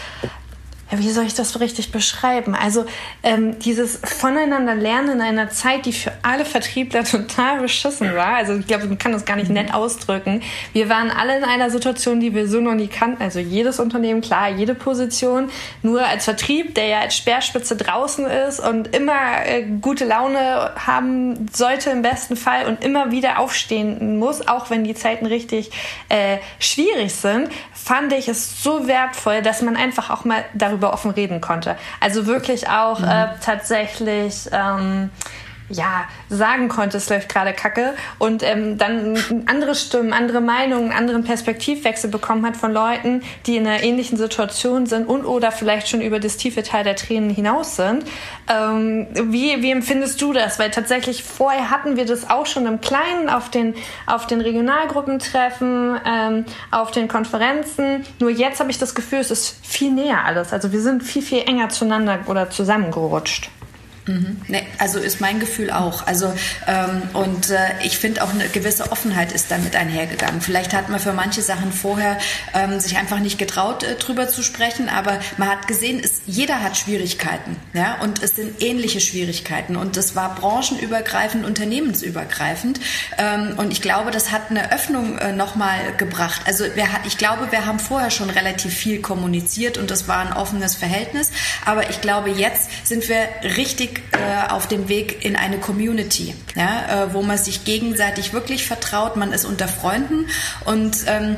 wie 0.98 1.10
soll 1.10 1.24
ich 1.24 1.34
das 1.34 1.50
so 1.50 1.58
richtig 1.58 1.92
beschreiben? 1.92 2.54
Also 2.54 2.84
ähm, 3.22 3.58
dieses 3.58 4.00
voneinander 4.02 4.74
lernen 4.74 5.16
in 5.16 5.20
einer 5.20 5.50
Zeit, 5.50 5.86
die 5.86 5.92
für 5.92 6.12
alle 6.22 6.44
Vertriebler 6.44 7.04
total 7.04 7.60
beschissen 7.60 8.14
war. 8.14 8.34
Also 8.34 8.54
ich 8.54 8.66
glaube, 8.66 8.86
man 8.86 8.98
kann 8.98 9.12
das 9.12 9.24
gar 9.24 9.36
nicht 9.36 9.50
nett 9.50 9.72
ausdrücken. 9.72 10.42
Wir 10.72 10.88
waren 10.88 11.10
alle 11.10 11.36
in 11.38 11.44
einer 11.44 11.70
Situation, 11.70 12.20
die 12.20 12.34
wir 12.34 12.48
so 12.48 12.60
noch 12.60 12.74
nie 12.74 12.88
kannten. 12.88 13.22
Also 13.22 13.38
jedes 13.38 13.80
Unternehmen, 13.80 14.20
klar, 14.20 14.50
jede 14.50 14.74
Position. 14.74 15.50
Nur 15.82 16.04
als 16.04 16.24
Vertrieb, 16.24 16.74
der 16.74 16.86
ja 16.86 17.00
als 17.00 17.16
Speerspitze 17.16 17.76
draußen 17.76 18.26
ist 18.26 18.60
und 18.60 18.94
immer 18.94 19.46
äh, 19.46 19.64
gute 19.80 20.04
Laune 20.04 20.72
haben 20.76 21.46
sollte 21.52 21.90
im 21.90 22.02
besten 22.02 22.36
Fall 22.36 22.66
und 22.66 22.84
immer 22.84 23.10
wieder 23.10 23.38
aufstehen 23.38 24.18
muss, 24.18 24.46
auch 24.46 24.70
wenn 24.70 24.84
die 24.84 24.94
Zeiten 24.94 25.26
richtig 25.26 25.70
äh, 26.08 26.38
schwierig 26.58 27.14
sind, 27.14 27.48
fand 27.72 28.12
ich 28.12 28.28
es 28.28 28.62
so 28.62 28.86
wertvoll, 28.86 29.42
dass 29.42 29.62
man 29.62 29.76
einfach 29.76 30.10
auch 30.10 30.24
mal 30.24 30.44
darüber 30.54 30.83
offen 30.92 31.10
reden 31.10 31.40
konnte. 31.40 31.76
Also 32.00 32.26
wirklich 32.26 32.68
auch 32.68 33.00
mhm. 33.00 33.08
äh, 33.08 33.26
tatsächlich 33.40 34.48
ähm, 34.52 35.10
ja, 35.68 36.04
sagen 36.28 36.68
konnte, 36.68 36.99
es 36.99 37.09
läuft 37.09 37.28
gerade 37.28 37.52
kacke 37.54 37.94
und 38.18 38.42
ähm, 38.42 38.76
dann 38.76 39.16
andere 39.47 39.75
Stimmen, 39.75 40.12
andere 40.12 40.40
Meinungen, 40.40 40.92
anderen 40.92 41.25
Perspektivwechsel 41.25 42.11
bekommen 42.11 42.44
hat 42.44 42.56
von 42.56 42.73
Leuten, 42.73 43.23
die 43.47 43.56
in 43.56 43.66
einer 43.66 43.83
ähnlichen 43.83 44.18
Situation 44.18 44.87
sind 44.87 45.06
und 45.06 45.25
oder 45.25 45.52
vielleicht 45.52 45.88
schon 45.88 46.02
über 46.02 46.21
das 46.21 46.37
tiefe 46.37 46.62
Teil 46.62 46.85
der 46.85 46.97
Tränen 46.97 47.30
hinaus 47.30 47.76
sind. 47.76 48.04
Ähm, 48.49 49.06
wie, 49.14 49.62
wie 49.62 49.71
empfindest 49.71 50.21
du 50.21 50.35
das? 50.35 50.59
Weil 50.59 50.71
tatsächlich 50.71 51.23
vorher 51.25 51.71
hatten 51.71 51.97
wir 51.97 52.04
das 52.04 52.28
auch 52.28 52.47
schon 52.47 52.66
im 52.66 52.80
Kleinen 52.83 53.30
auf 53.30 53.50
den, 53.50 53.75
auf 54.06 54.26
den 54.26 54.42
Regionalgruppentreffen, 54.42 55.99
ähm, 56.06 56.44
auf 56.71 56.90
den 56.90 57.09
Konferenzen. 57.09 58.04
Nur 58.21 58.30
jetzt 58.30 58.61
habe 58.61 58.71
ich 58.71 58.78
das 58.78 58.94
Gefühl, 58.94 59.21
es 59.21 59.30
ist 59.30 59.64
viel 59.64 59.90
näher 59.90 60.25
alles. 60.25 60.52
Also 60.52 60.73
wir 60.73 60.80
sind 60.83 61.02
viel, 61.02 61.23
viel 61.23 61.42
enger 61.47 61.71
zueinander 61.71 62.18
oder 62.26 62.50
zusammengerutscht. 62.50 63.50
Mhm. 64.06 64.37
Nee, 64.49 64.66
also 64.78 64.99
ist 64.99 65.20
mein 65.20 65.40
Gefühl 65.40 65.70
auch. 65.70 66.06
Also 66.06 66.32
ähm, 66.66 67.02
und 67.14 67.50
äh, 67.50 67.58
ich 67.82 67.99
finde 67.99 68.23
auch 68.23 68.30
eine 68.30 68.49
gewisse 68.49 68.92
Offenheit 68.92 69.32
ist 69.32 69.50
damit 69.50 69.76
einhergegangen. 69.76 70.42
Vielleicht 70.42 70.75
hat 70.75 70.90
man 70.90 71.00
für 71.00 71.14
manche 71.14 71.40
Sachen 71.40 71.73
vorher 71.73 72.18
ähm, 72.52 72.80
sich 72.80 72.99
einfach 72.99 73.20
nicht 73.20 73.38
getraut, 73.38 73.82
äh, 73.82 73.94
drüber 73.94 74.28
zu 74.28 74.42
sprechen, 74.42 74.90
aber 74.90 75.20
man 75.38 75.49
hat 75.49 75.66
gesehen, 75.68 76.00
es, 76.04 76.23
jeder 76.26 76.62
hat 76.62 76.76
Schwierigkeiten, 76.76 77.56
ja, 77.73 77.99
und 78.02 78.23
es 78.23 78.37
sind 78.37 78.62
ähnliche 78.62 79.00
Schwierigkeiten 79.00 79.76
und 79.76 79.96
das 79.96 80.14
war 80.14 80.34
branchenübergreifend, 80.34 81.46
unternehmensübergreifend 81.46 82.80
ähm, 83.16 83.54
und 83.56 83.73
ich 83.73 83.80
glaube, 83.80 84.11
das 84.11 84.30
hat 84.32 84.50
eine 84.50 84.70
Öffnung 84.73 85.16
äh, 85.18 85.32
nochmal 85.32 85.78
gebracht. 85.96 86.42
Also 86.46 86.64
wir, 86.75 86.87
ich 87.06 87.16
glaube, 87.16 87.50
wir 87.52 87.64
haben 87.64 87.78
vorher 87.78 88.11
schon 88.11 88.28
relativ 88.28 88.75
viel 88.75 89.00
kommuniziert 89.00 89.78
und 89.78 89.90
das 89.90 90.08
war 90.08 90.18
ein 90.18 90.32
offenes 90.34 90.75
Verhältnis, 90.75 91.30
aber 91.64 91.88
ich 91.88 92.02
glaube, 92.02 92.28
jetzt 92.28 92.68
sind 92.87 93.08
wir 93.08 93.28
richtig 93.56 93.93
äh, 94.12 94.50
auf 94.50 94.68
dem 94.68 94.88
Weg 94.88 95.24
in 95.24 95.36
eine 95.36 95.58
Community, 95.58 96.34
ja, 96.54 97.04
äh, 97.04 97.14
wo 97.14 97.22
man 97.22 97.38
sich 97.38 97.64
gegenseitig 97.64 98.32
wirklich 98.32 98.66
vertraut, 98.66 99.16
man 99.16 99.32
ist 99.32 99.44
unter 99.44 99.68
Freunden 99.68 100.26
und 100.64 100.96
ähm, 101.06 101.36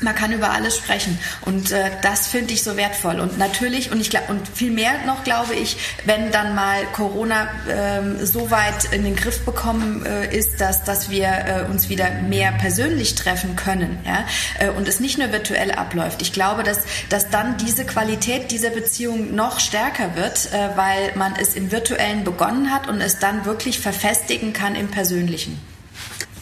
man 0.00 0.14
kann 0.14 0.32
über 0.32 0.50
alles 0.50 0.76
sprechen 0.76 1.18
und 1.42 1.72
äh, 1.72 1.90
das 2.02 2.28
finde 2.28 2.54
ich 2.54 2.62
so 2.62 2.76
wertvoll 2.76 3.20
und 3.20 3.38
natürlich 3.38 3.90
und 3.90 4.00
ich 4.00 4.10
glaube 4.10 4.26
und 4.28 4.46
viel 4.48 4.70
mehr 4.70 4.92
noch 5.06 5.24
glaube 5.24 5.54
ich, 5.54 5.76
wenn 6.04 6.30
dann 6.30 6.54
mal 6.54 6.84
Corona 6.92 7.48
ähm, 7.68 8.24
so 8.24 8.50
weit 8.50 8.92
in 8.92 9.04
den 9.04 9.16
Griff 9.16 9.44
bekommen 9.44 10.04
äh, 10.06 10.36
ist, 10.36 10.60
dass 10.60 10.84
dass 10.84 11.10
wir 11.10 11.28
äh, 11.28 11.70
uns 11.70 11.88
wieder 11.88 12.10
mehr 12.22 12.52
persönlich 12.52 13.14
treffen 13.14 13.56
können, 13.56 13.98
ja 14.06 14.24
äh, 14.58 14.70
und 14.70 14.86
es 14.88 15.00
nicht 15.00 15.18
nur 15.18 15.32
virtuell 15.32 15.72
abläuft. 15.72 16.22
Ich 16.22 16.32
glaube, 16.32 16.62
dass 16.62 16.80
dass 17.08 17.30
dann 17.30 17.56
diese 17.56 17.84
Qualität 17.84 18.50
dieser 18.50 18.70
Beziehung 18.70 19.34
noch 19.34 19.60
stärker 19.60 20.14
wird, 20.16 20.52
äh, 20.52 20.76
weil 20.76 21.12
man 21.16 21.34
es 21.40 21.54
im 21.54 21.72
virtuellen 21.72 22.24
begonnen 22.24 22.72
hat 22.72 22.88
und 22.88 23.00
es 23.00 23.18
dann 23.18 23.44
wirklich 23.44 23.80
verfestigen 23.80 24.52
kann 24.52 24.74
im 24.74 24.88
persönlichen. 24.88 25.58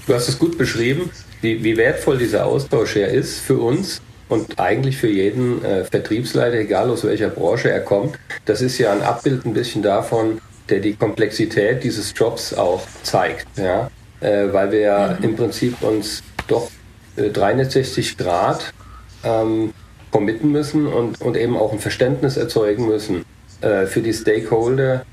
Du 0.07 0.15
hast 0.15 0.29
es 0.29 0.39
gut 0.39 0.57
beschrieben 0.57 1.11
wie, 1.41 1.63
wie 1.65 1.77
wertvoll 1.77 2.19
dieser 2.19 2.47
Austausch 2.47 2.97
ja 2.97 3.07
ist 3.07 3.41
für 3.41 3.59
uns 3.59 4.01
und 4.29 4.59
eigentlich 4.59 4.97
für 4.97 5.09
jeden 5.09 5.65
äh, 5.65 5.85
Vertriebsleiter, 5.85 6.59
egal 6.59 6.91
aus 6.91 7.05
welcher 7.05 7.29
Branche 7.29 7.71
er 7.71 7.81
kommt. 7.81 8.19
Das 8.45 8.63
ist 8.63 8.79
ja 8.79 8.93
ein 8.93 9.03
Abbild 9.03 9.45
ein 9.45 9.53
bisschen 9.53 9.83
davon, 9.83 10.41
der 10.69 10.81
die 10.81 10.95
Komplexität 10.95 11.85
dieses 11.85 12.13
Jobs 12.17 12.55
auch 12.55 12.83
zeigt. 13.03 13.47
Ja? 13.57 13.91
Äh, 14.21 14.53
weil 14.53 14.73
wir 14.73 14.81
ja 14.81 15.17
mhm. 15.19 15.25
im 15.25 15.37
Prinzip 15.37 15.83
uns 15.83 16.23
doch 16.49 16.71
äh, 17.17 17.31
360 17.31 18.17
Grad 18.17 18.73
ähm, 19.25 19.73
committen 20.11 20.51
müssen 20.51 20.87
und, 20.87 21.21
und 21.21 21.37
eben 21.37 21.57
auch 21.57 21.73
ein 21.73 21.79
Verständnis 21.79 22.37
erzeugen 22.37 22.87
müssen 22.87 23.25
äh, 23.61 23.87
für 23.87 24.03
die 24.03 24.13
Stakeholder, 24.13 25.05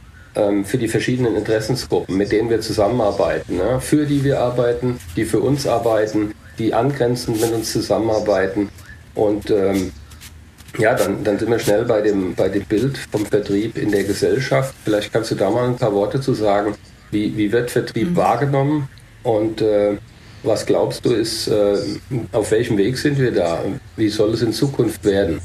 für 0.63 0.77
die 0.77 0.87
verschiedenen 0.87 1.35
Interessensgruppen, 1.35 2.17
mit 2.17 2.31
denen 2.31 2.49
wir 2.49 2.61
zusammenarbeiten, 2.61 3.57
ne? 3.57 3.79
für 3.79 4.05
die 4.05 4.23
wir 4.23 4.39
arbeiten, 4.39 4.99
die 5.15 5.25
für 5.25 5.39
uns 5.39 5.67
arbeiten, 5.67 6.33
die 6.57 6.73
angrenzend 6.73 7.39
mit 7.41 7.51
uns 7.51 7.71
zusammenarbeiten. 7.71 8.69
Und 9.15 9.51
ähm, 9.51 9.91
ja, 10.77 10.95
dann, 10.95 11.23
dann 11.23 11.37
sind 11.37 11.51
wir 11.51 11.59
schnell 11.59 11.85
bei 11.85 12.01
dem, 12.01 12.33
bei 12.33 12.49
dem 12.49 12.65
Bild 12.65 12.97
vom 12.97 13.25
Vertrieb 13.25 13.77
in 13.77 13.91
der 13.91 14.03
Gesellschaft. 14.03 14.73
Vielleicht 14.83 15.13
kannst 15.13 15.31
du 15.31 15.35
da 15.35 15.49
mal 15.49 15.67
ein 15.67 15.77
paar 15.77 15.93
Worte 15.93 16.19
zu 16.19 16.33
sagen. 16.33 16.75
Wie, 17.11 17.37
wie 17.37 17.51
wird 17.51 17.69
Vertrieb 17.69 18.11
mhm. 18.11 18.15
wahrgenommen 18.15 18.89
und 19.21 19.61
äh, 19.61 19.97
was 20.41 20.65
glaubst 20.65 21.05
du 21.05 21.11
ist, 21.11 21.47
äh, 21.47 21.77
auf 22.31 22.51
welchem 22.51 22.77
Weg 22.77 22.97
sind 22.97 23.17
wir 23.17 23.31
da? 23.31 23.63
Wie 23.95 24.09
soll 24.09 24.33
es 24.33 24.41
in 24.41 24.51
Zukunft 24.51 25.05
werden? 25.05 25.39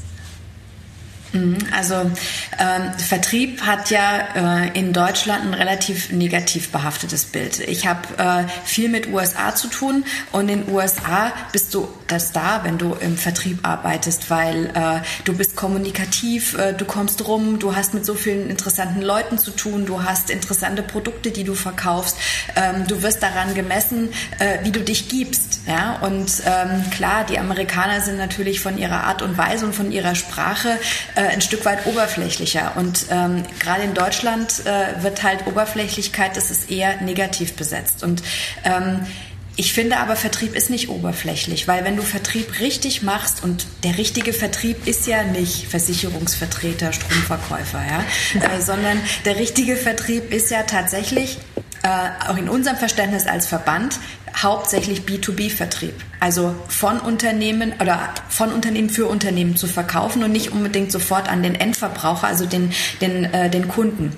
Mhm, 1.31 1.57
also 1.71 1.95
ähm, 1.95 2.93
Vertrieb 2.97 3.61
hat 3.61 3.91
ja 3.91 4.63
äh, 4.63 4.79
in 4.79 4.93
Deutschland 4.93 5.45
ein 5.45 5.53
relativ 5.53 6.11
negativ 6.11 6.69
behaftetes 6.69 7.25
Bild. 7.25 7.59
Ich 7.59 7.87
habe 7.87 8.01
äh, 8.17 8.43
viel 8.65 8.89
mit 8.89 9.07
USA 9.07 9.53
zu 9.53 9.67
tun 9.67 10.05
und 10.31 10.49
in 10.49 10.69
USA 10.69 11.31
bist 11.51 11.73
du 11.73 11.87
das 12.07 12.31
da, 12.31 12.61
wenn 12.63 12.77
du 12.77 12.95
im 12.95 13.17
Vertrieb 13.17 13.59
arbeitest, 13.61 14.29
weil 14.29 14.67
äh, 14.73 15.01
du 15.23 15.35
bist 15.37 15.48
kommunikativ, 15.59 16.57
äh, 16.57 16.71
du 16.73 16.85
kommst 16.85 17.27
rum, 17.27 17.59
du 17.59 17.75
hast 17.75 17.93
mit 17.93 18.05
so 18.05 18.13
vielen 18.13 18.49
interessanten 18.49 19.01
Leuten 19.01 19.37
zu 19.37 19.51
tun, 19.51 19.85
du 19.85 20.03
hast 20.03 20.29
interessante 20.29 20.81
Produkte, 20.81 21.31
die 21.31 21.43
du 21.43 21.53
verkaufst, 21.53 22.15
ähm, 22.55 22.87
du 22.87 23.03
wirst 23.03 23.21
daran 23.21 23.53
gemessen, 23.55 24.07
äh, 24.39 24.59
wie 24.63 24.71
du 24.71 24.79
dich 24.79 25.09
gibst. 25.09 25.59
Ja? 25.67 25.97
Und 25.99 26.31
ähm, 26.45 26.89
klar, 26.91 27.25
die 27.25 27.37
Amerikaner 27.37 27.99
sind 27.99 28.17
natürlich 28.17 28.61
von 28.61 28.77
ihrer 28.77 29.03
Art 29.03 29.21
und 29.21 29.37
Weise 29.37 29.65
und 29.65 29.75
von 29.75 29.91
ihrer 29.91 30.15
Sprache 30.15 30.79
äh, 31.15 31.23
ein 31.23 31.41
Stück 31.41 31.65
weit 31.65 31.85
oberflächlicher. 31.87 32.77
Und 32.77 33.07
ähm, 33.09 33.43
gerade 33.59 33.83
in 33.83 33.93
Deutschland 33.93 34.63
wird 35.01 35.23
halt 35.23 35.45
Oberflächlichkeit, 35.47 36.37
das 36.37 36.51
ist 36.51 36.69
eher 36.71 37.01
negativ 37.01 37.55
besetzt. 37.55 38.03
Und 38.03 38.21
ich 39.59 39.73
finde 39.73 39.97
aber, 39.97 40.15
Vertrieb 40.15 40.55
ist 40.55 40.69
nicht 40.69 40.87
oberflächlich, 40.87 41.67
weil 41.67 41.83
wenn 41.83 41.97
du 41.97 42.01
Vertrieb 42.01 42.61
richtig 42.61 43.01
machst 43.01 43.43
und 43.43 43.67
der 43.83 43.97
richtige 43.97 44.31
Vertrieb 44.31 44.87
ist 44.87 45.05
ja 45.05 45.23
nicht 45.23 45.67
Versicherungsvertreter, 45.67 46.93
Stromverkäufer, 46.93 47.81
ja, 47.85 48.05
äh, 48.55 48.61
sondern 48.61 49.01
der 49.25 49.35
richtige 49.35 49.75
Vertrieb 49.75 50.31
ist 50.31 50.49
ja 50.49 50.63
tatsächlich 50.63 51.39
äh, 51.83 52.29
auch 52.29 52.37
in 52.37 52.47
unserem 52.47 52.77
Verständnis 52.77 53.27
als 53.27 53.47
Verband 53.47 53.99
hauptsächlich 54.33 55.01
B2B-Vertrieb. 55.01 55.95
Also 56.21 56.55
von 56.69 57.01
Unternehmen 57.01 57.73
oder 57.81 58.13
von 58.29 58.53
Unternehmen 58.53 58.89
für 58.89 59.07
Unternehmen 59.07 59.57
zu 59.57 59.67
verkaufen 59.67 60.23
und 60.23 60.31
nicht 60.31 60.53
unbedingt 60.53 60.89
sofort 60.89 61.27
an 61.27 61.43
den 61.43 61.55
Endverbraucher, 61.55 62.27
also 62.27 62.45
den, 62.45 62.71
den, 63.01 63.25
äh, 63.25 63.49
den 63.49 63.67
Kunden. 63.67 64.15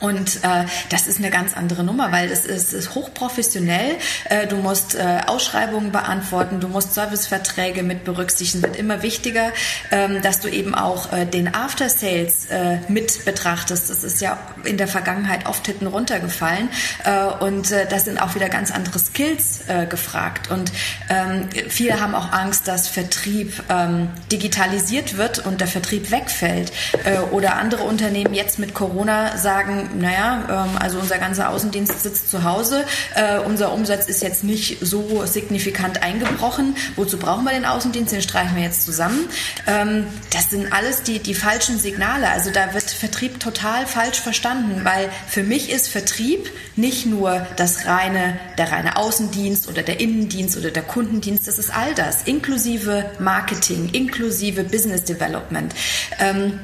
Und 0.00 0.44
äh, 0.44 0.66
das 0.90 1.06
ist 1.06 1.18
eine 1.18 1.30
ganz 1.30 1.56
andere 1.56 1.82
Nummer, 1.82 2.12
weil 2.12 2.30
es 2.30 2.44
ist, 2.44 2.72
ist 2.72 2.94
hochprofessionell. 2.94 3.96
Äh, 4.28 4.46
du 4.46 4.56
musst 4.56 4.94
äh, 4.94 5.20
Ausschreibungen 5.26 5.90
beantworten, 5.90 6.60
du 6.60 6.68
musst 6.68 6.94
Serviceverträge 6.94 7.82
mit 7.82 8.04
berücksichtigen. 8.04 8.62
Wird 8.62 8.76
immer 8.76 9.02
wichtiger, 9.02 9.52
ähm, 9.90 10.20
dass 10.22 10.40
du 10.40 10.48
eben 10.48 10.74
auch 10.74 11.12
äh, 11.12 11.24
den 11.24 11.54
After 11.54 11.88
Sales 11.88 12.46
äh, 12.46 12.78
mit 12.88 13.24
betrachtest. 13.24 13.88
Das 13.88 14.04
ist 14.04 14.20
ja 14.20 14.38
in 14.64 14.76
der 14.76 14.88
Vergangenheit 14.88 15.46
oft 15.46 15.64
hinten 15.64 15.86
runtergefallen. 15.86 16.68
Äh, 17.04 17.44
und 17.44 17.70
äh, 17.70 17.86
da 17.88 17.98
sind 17.98 18.20
auch 18.20 18.34
wieder 18.34 18.48
ganz 18.48 18.70
andere 18.70 18.98
Skills 18.98 19.60
äh, 19.68 19.86
gefragt. 19.86 20.50
Und 20.50 20.72
ähm, 21.08 21.48
viele 21.68 22.00
haben 22.00 22.14
auch 22.14 22.32
Angst, 22.32 22.68
dass 22.68 22.88
Vertrieb 22.88 23.62
ähm, 23.70 24.10
digitalisiert 24.30 25.16
wird 25.16 25.46
und 25.46 25.60
der 25.60 25.68
Vertrieb 25.68 26.10
wegfällt. 26.10 26.72
Äh, 27.04 27.18
oder 27.30 27.56
andere 27.56 27.84
Unternehmen 27.84 28.34
jetzt 28.34 28.58
mit 28.58 28.74
Corona 28.74 29.38
sagen, 29.38 29.75
naja, 29.98 30.44
ähm, 30.48 30.78
also 30.78 30.98
unser 30.98 31.18
ganzer 31.18 31.50
Außendienst 31.50 32.02
sitzt 32.02 32.30
zu 32.30 32.44
Hause, 32.44 32.84
äh, 33.14 33.38
unser 33.38 33.72
Umsatz 33.72 34.06
ist 34.06 34.22
jetzt 34.22 34.44
nicht 34.44 34.78
so 34.80 35.24
signifikant 35.26 36.02
eingebrochen. 36.02 36.76
Wozu 36.96 37.18
brauchen 37.18 37.44
wir 37.44 37.52
den 37.52 37.64
Außendienst? 37.64 38.12
Den 38.12 38.22
streichen 38.22 38.56
wir 38.56 38.62
jetzt 38.62 38.84
zusammen. 38.84 39.28
Ähm, 39.66 40.06
das 40.32 40.50
sind 40.50 40.72
alles 40.72 41.02
die, 41.02 41.18
die 41.18 41.34
falschen 41.34 41.78
Signale. 41.78 42.28
Also 42.30 42.50
da 42.50 42.74
wird 42.74 42.90
Vertrieb 42.90 43.40
total 43.40 43.86
falsch 43.86 44.20
verstanden, 44.20 44.80
weil 44.84 45.10
für 45.28 45.42
mich 45.42 45.70
ist 45.70 45.88
Vertrieb 45.88 46.50
nicht 46.76 47.06
nur 47.06 47.46
das 47.56 47.86
reine, 47.86 48.38
der 48.58 48.72
reine 48.72 48.96
Außendienst 48.96 49.68
oder 49.68 49.82
der 49.82 50.00
Innendienst 50.00 50.56
oder 50.56 50.70
der 50.70 50.82
Kundendienst, 50.82 51.46
das 51.48 51.58
ist 51.58 51.70
all 51.74 51.94
das, 51.94 52.22
inklusive 52.24 53.10
Marketing, 53.18 53.90
inklusive 53.90 54.64
Business 54.64 55.04
Development. 55.04 55.74
Ähm, 56.18 56.60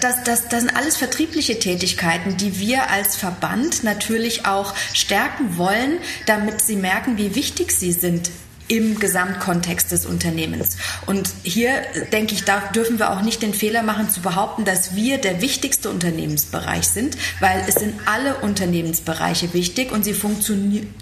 das, 0.00 0.24
das, 0.24 0.48
das 0.48 0.60
sind 0.60 0.76
alles 0.76 0.96
vertriebliche 0.96 1.58
Tätigkeiten, 1.58 2.36
die 2.36 2.58
wir 2.58 2.90
als 2.90 3.16
Verband 3.16 3.84
natürlich 3.84 4.46
auch 4.46 4.74
stärken 4.92 5.56
wollen, 5.56 5.98
damit 6.26 6.60
sie 6.60 6.76
merken, 6.76 7.18
wie 7.18 7.34
wichtig 7.34 7.72
sie 7.72 7.92
sind 7.92 8.30
im 8.68 8.98
Gesamtkontext 8.98 9.92
des 9.92 10.06
Unternehmens. 10.06 10.78
Und 11.06 11.30
hier, 11.42 11.82
denke 12.12 12.34
ich, 12.34 12.44
da 12.44 12.60
dürfen 12.74 12.98
wir 12.98 13.10
auch 13.10 13.20
nicht 13.20 13.42
den 13.42 13.52
Fehler 13.52 13.82
machen 13.82 14.08
zu 14.08 14.20
behaupten, 14.20 14.64
dass 14.64 14.94
wir 14.94 15.18
der 15.18 15.42
wichtigste 15.42 15.90
Unternehmensbereich 15.90 16.86
sind, 16.86 17.16
weil 17.40 17.62
es 17.68 17.74
sind 17.74 17.94
alle 18.06 18.36
Unternehmensbereiche 18.36 19.52
wichtig 19.52 19.92
und 19.92 20.04
sie 20.04 20.14
funktio 20.14 20.56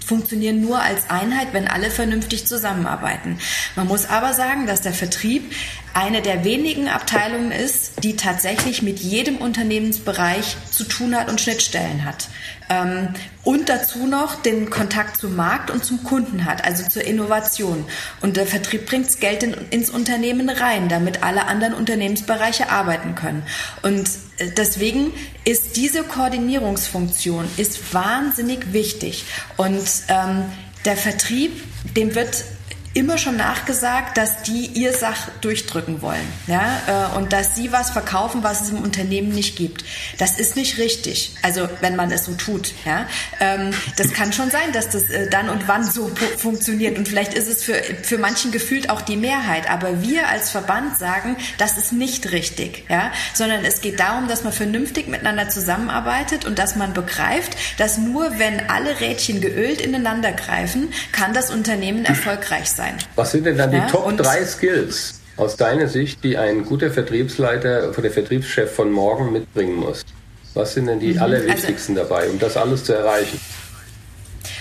funktionieren 0.05 0.61
nur 0.61 0.81
als 0.81 1.09
Einheit, 1.09 1.49
wenn 1.53 1.67
alle 1.67 1.89
vernünftig 1.89 2.45
zusammenarbeiten. 2.45 3.39
Man 3.75 3.87
muss 3.87 4.05
aber 4.05 4.33
sagen, 4.33 4.67
dass 4.67 4.81
der 4.81 4.93
Vertrieb 4.93 5.51
eine 5.93 6.21
der 6.21 6.43
wenigen 6.43 6.87
Abteilungen 6.87 7.51
ist, 7.51 8.03
die 8.03 8.15
tatsächlich 8.15 8.81
mit 8.81 8.99
jedem 8.99 9.37
Unternehmensbereich 9.37 10.57
zu 10.69 10.83
tun 10.83 11.15
hat 11.15 11.29
und 11.29 11.41
Schnittstellen 11.41 12.05
hat. 12.05 12.29
Ähm, 12.69 13.09
und 13.43 13.69
dazu 13.69 14.07
noch 14.07 14.41
den 14.41 14.69
Kontakt 14.69 15.17
zum 15.17 15.35
Markt 15.35 15.69
und 15.69 15.83
zum 15.83 16.03
Kunden 16.03 16.45
hat, 16.45 16.63
also 16.63 16.87
zur 16.87 17.03
Innovation. 17.03 17.85
Und 18.21 18.37
der 18.37 18.47
Vertrieb 18.47 18.85
bringt 18.85 19.19
Geld 19.19 19.43
in, 19.43 19.53
ins 19.71 19.89
Unternehmen 19.89 20.49
rein, 20.49 20.87
damit 20.87 21.23
alle 21.23 21.47
anderen 21.47 21.73
Unternehmensbereiche 21.73 22.69
arbeiten 22.69 23.15
können. 23.15 23.43
Und 23.81 24.09
äh, 24.37 24.49
deswegen 24.55 25.11
ist 25.43 25.75
diese 25.75 26.03
Koordinierungsfunktion 26.03 27.49
ist 27.57 27.93
wahnsinnig 27.93 28.73
wichtig. 28.73 29.25
Und 29.57 29.87
ähm, 30.07 30.45
der 30.85 30.95
Vertrieb, 30.95 31.51
dem 31.95 32.15
wird 32.15 32.43
immer 32.93 33.17
schon 33.17 33.37
nachgesagt, 33.37 34.17
dass 34.17 34.43
die 34.43 34.65
ihr 34.65 34.93
Sach 34.93 35.29
durchdrücken 35.39 36.01
wollen, 36.01 36.27
ja, 36.47 37.11
äh, 37.13 37.17
und 37.17 37.31
dass 37.31 37.55
sie 37.55 37.71
was 37.71 37.91
verkaufen, 37.91 38.43
was 38.43 38.61
es 38.61 38.69
im 38.69 38.79
Unternehmen 38.79 39.29
nicht 39.29 39.55
gibt. 39.55 39.85
Das 40.17 40.37
ist 40.37 40.57
nicht 40.57 40.77
richtig. 40.77 41.35
Also 41.41 41.69
wenn 41.79 41.95
man 41.95 42.11
es 42.11 42.25
so 42.25 42.33
tut, 42.33 42.73
ja, 42.85 43.07
ähm, 43.39 43.71
das 43.95 44.11
kann 44.11 44.33
schon 44.33 44.51
sein, 44.51 44.73
dass 44.73 44.89
das 44.89 45.09
äh, 45.09 45.29
dann 45.29 45.49
und 45.49 45.69
wann 45.69 45.89
so 45.89 46.11
funktioniert 46.37 46.97
und 46.97 47.07
vielleicht 47.07 47.33
ist 47.33 47.47
es 47.47 47.63
für 47.63 47.81
für 48.03 48.17
manchen 48.17 48.51
gefühlt 48.51 48.89
auch 48.89 49.01
die 49.01 49.17
Mehrheit. 49.17 49.69
Aber 49.69 50.01
wir 50.01 50.27
als 50.27 50.49
Verband 50.49 50.97
sagen, 50.97 51.37
das 51.57 51.77
ist 51.77 51.93
nicht 51.93 52.31
richtig, 52.33 52.85
ja, 52.89 53.11
sondern 53.33 53.63
es 53.63 53.79
geht 53.79 54.01
darum, 54.01 54.27
dass 54.27 54.43
man 54.43 54.51
vernünftig 54.51 55.07
miteinander 55.07 55.47
zusammenarbeitet 55.47 56.43
und 56.43 56.59
dass 56.59 56.75
man 56.75 56.93
begreift, 56.93 57.55
dass 57.77 57.97
nur 57.97 58.37
wenn 58.37 58.69
alle 58.69 58.99
Rädchen 58.99 59.39
geölt 59.39 59.79
ineinander 59.79 60.33
greifen, 60.33 60.91
kann 61.13 61.33
das 61.33 61.51
Unternehmen 61.51 62.03
erfolgreich 62.03 62.69
sein 62.69 62.80
sein. 62.81 62.97
Was 63.15 63.31
sind 63.31 63.45
denn 63.45 63.57
dann 63.57 63.71
ja, 63.71 63.85
die 63.85 63.91
Top 63.91 64.15
3 64.17 64.45
Skills 64.45 65.21
aus 65.37 65.55
deiner 65.55 65.87
Sicht, 65.87 66.23
die 66.23 66.37
ein 66.37 66.65
guter 66.65 66.91
Vertriebsleiter 66.91 67.89
oder 67.89 68.01
der 68.01 68.11
Vertriebschef 68.11 68.73
von 68.73 68.91
morgen 68.91 69.31
mitbringen 69.31 69.75
muss? 69.75 70.03
Was 70.53 70.73
sind 70.73 70.87
denn 70.87 70.99
die 70.99 71.13
mhm, 71.13 71.21
allerwichtigsten 71.21 71.97
also, 71.97 72.09
dabei, 72.09 72.29
um 72.29 72.39
das 72.39 72.57
alles 72.57 72.83
zu 72.83 72.93
erreichen? 72.93 73.39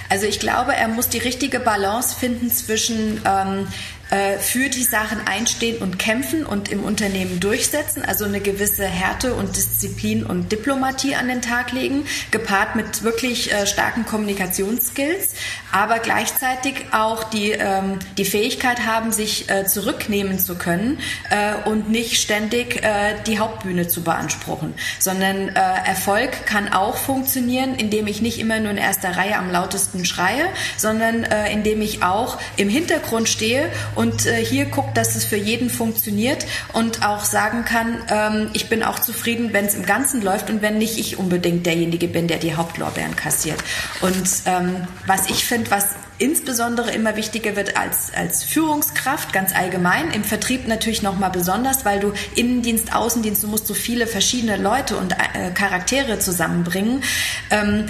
Also 0.08 0.26
ich 0.26 0.40
glaube, 0.40 0.74
er 0.74 0.88
muss 0.88 1.08
die 1.08 1.18
richtige 1.18 1.60
Balance 1.60 2.16
finden 2.16 2.50
zwischen 2.50 3.20
ähm, 3.24 3.66
äh, 4.10 4.38
für 4.38 4.68
die 4.68 4.82
Sachen 4.82 5.26
einstehen 5.26 5.78
und 5.78 5.98
kämpfen 5.98 6.44
und 6.44 6.68
im 6.68 6.82
Unternehmen 6.82 7.38
durchsetzen, 7.38 8.04
also 8.04 8.24
eine 8.24 8.40
gewisse 8.40 8.84
Härte 8.84 9.34
und 9.34 9.56
Disziplin 9.56 10.24
und 10.24 10.50
Diplomatie 10.50 11.14
an 11.14 11.28
den 11.28 11.42
Tag 11.42 11.72
legen, 11.72 12.04
gepaart 12.30 12.74
mit 12.74 13.04
wirklich 13.04 13.52
äh, 13.52 13.66
starken 13.66 14.04
Kommunikationsskills, 14.06 15.34
aber 15.72 16.00
gleichzeitig 16.00 16.86
auch 16.90 17.24
die, 17.24 17.52
ähm, 17.52 18.00
die 18.18 18.24
Fähigkeit 18.24 18.86
haben, 18.86 19.12
sich 19.12 19.48
äh, 19.48 19.66
zurücknehmen 19.66 20.38
zu 20.38 20.56
können 20.56 20.98
äh, 21.30 21.68
und 21.68 21.88
nicht 21.88 22.20
ständig 22.20 22.82
äh, 22.82 23.14
die 23.26 23.38
Hauptbühne 23.38 23.86
zu 23.86 24.02
beanspruchen, 24.02 24.74
sondern 24.98 25.50
äh, 25.50 25.60
Erfolg 25.86 26.46
kann 26.46 26.72
auch 26.72 26.96
funktionieren, 26.96 27.76
indem 27.76 28.06
ich 28.08 28.22
nicht 28.22 28.40
immer 28.40 28.58
nur 28.58 28.72
in 28.72 28.76
erster 28.76 29.16
Reihe 29.16 29.36
am 29.38 29.50
lautesten 29.50 30.04
schreie, 30.04 30.46
sondern 30.76 31.24
indem 31.52 31.80
ich 31.80 32.02
auch 32.02 32.38
im 32.56 32.68
Hintergrund 32.68 33.28
stehe 33.28 33.70
und 34.00 34.24
äh, 34.24 34.42
hier 34.42 34.64
guckt, 34.64 34.96
dass 34.96 35.14
es 35.14 35.26
für 35.26 35.36
jeden 35.36 35.68
funktioniert 35.68 36.46
und 36.72 37.04
auch 37.04 37.22
sagen 37.22 37.66
kann, 37.66 37.98
ähm, 38.08 38.48
ich 38.54 38.70
bin 38.70 38.82
auch 38.82 38.98
zufrieden, 38.98 39.52
wenn 39.52 39.66
es 39.66 39.74
im 39.74 39.84
Ganzen 39.84 40.22
läuft 40.22 40.48
und 40.48 40.62
wenn 40.62 40.78
nicht 40.78 40.98
ich 40.98 41.18
unbedingt 41.18 41.66
derjenige 41.66 42.08
bin, 42.08 42.26
der 42.26 42.38
die 42.38 42.54
Hauptlorbeeren 42.54 43.14
kassiert. 43.14 43.62
Und 44.00 44.26
ähm, 44.46 44.88
was 45.04 45.28
ich 45.28 45.44
finde, 45.44 45.70
was 45.70 45.84
insbesondere 46.16 46.92
immer 46.92 47.16
wichtiger 47.16 47.56
wird 47.56 47.76
als, 47.76 48.10
als 48.14 48.42
Führungskraft, 48.42 49.34
ganz 49.34 49.54
allgemein, 49.54 50.10
im 50.12 50.24
Vertrieb 50.24 50.66
natürlich 50.66 51.02
nochmal 51.02 51.30
besonders, 51.30 51.84
weil 51.84 52.00
du 52.00 52.14
Innendienst, 52.36 52.94
Außendienst, 52.94 53.42
du 53.42 53.48
musst 53.48 53.66
so 53.66 53.74
viele 53.74 54.06
verschiedene 54.06 54.56
Leute 54.56 54.96
und 54.96 55.12
äh, 55.12 55.50
Charaktere 55.52 56.18
zusammenbringen. 56.18 57.02
Ähm, 57.50 57.84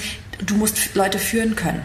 du 0.44 0.56
musst 0.56 0.96
Leute 0.96 1.20
führen 1.20 1.54
können 1.54 1.82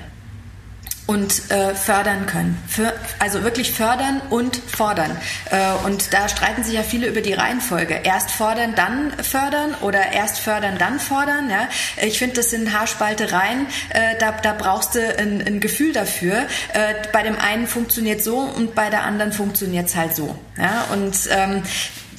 und 1.08 1.52
äh, 1.52 1.76
fördern 1.76 2.26
können. 2.26 2.58
Für, 2.68 2.94
also 3.20 3.44
wirklich 3.44 3.72
fördern 3.72 4.22
und 4.30 4.56
fordern. 4.56 5.16
Äh, 5.52 5.86
und 5.86 6.14
da 6.14 6.28
streiten 6.28 6.64
sich 6.64 6.74
ja 6.74 6.82
viele 6.84 7.08
über 7.08 7.22
die 7.22 7.34
Reihenfolge. 7.34 8.00
Erst 8.04 8.32
fordern, 8.32 8.74
dann 8.76 9.12
fördern 9.24 9.76
oder 9.82 10.14
erst 10.14 10.40
fördern, 10.40 10.78
dann 10.80 11.00
fordern. 11.00 11.50
Ja? 11.50 11.70
Ich 12.02 12.18
finde, 12.18 12.36
das 12.36 12.50
sind 12.50 12.74
Haarspaltereien. 12.74 13.68
Äh, 13.90 14.18
da, 14.20 14.32
da 14.32 14.54
brauchst 14.54 14.96
du 14.96 15.18
ein, 15.18 15.44
ein 15.46 15.60
Gefühl 15.60 15.94
dafür. 15.94 16.48
Äh, 16.74 16.96
bei 17.12 17.22
dem 17.22 17.38
einen 17.38 17.68
funktioniert 17.68 18.24
so 18.24 18.38
und 18.38 18.74
bei 18.74 18.90
der 18.90 19.04
anderen 19.04 19.32
funktioniert 19.32 19.88
es 19.88 19.96
halt 19.96 20.16
so. 20.16 20.36
Ja? 20.58 20.86
Und 20.92 21.16
ähm, 21.30 21.62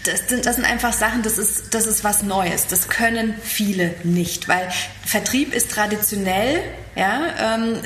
das 0.07 0.29
sind, 0.29 0.47
das 0.47 0.57
sind 0.57 0.65
einfach 0.65 0.93
Sachen, 0.93 1.23
das 1.23 1.39
ist, 1.39 1.75
das 1.75 1.87
ist 1.87 2.05
was 2.05 2.23
Neues. 2.23 2.67
Das 2.67 2.89
können 2.89 3.35
viele 3.43 3.95
nicht, 4.05 4.49
weil 4.49 4.69
Vertrieb 5.05 5.53
ist 5.53 5.71
traditionell, 5.71 6.63
ja, 6.95 7.57
ähm, 7.57 7.81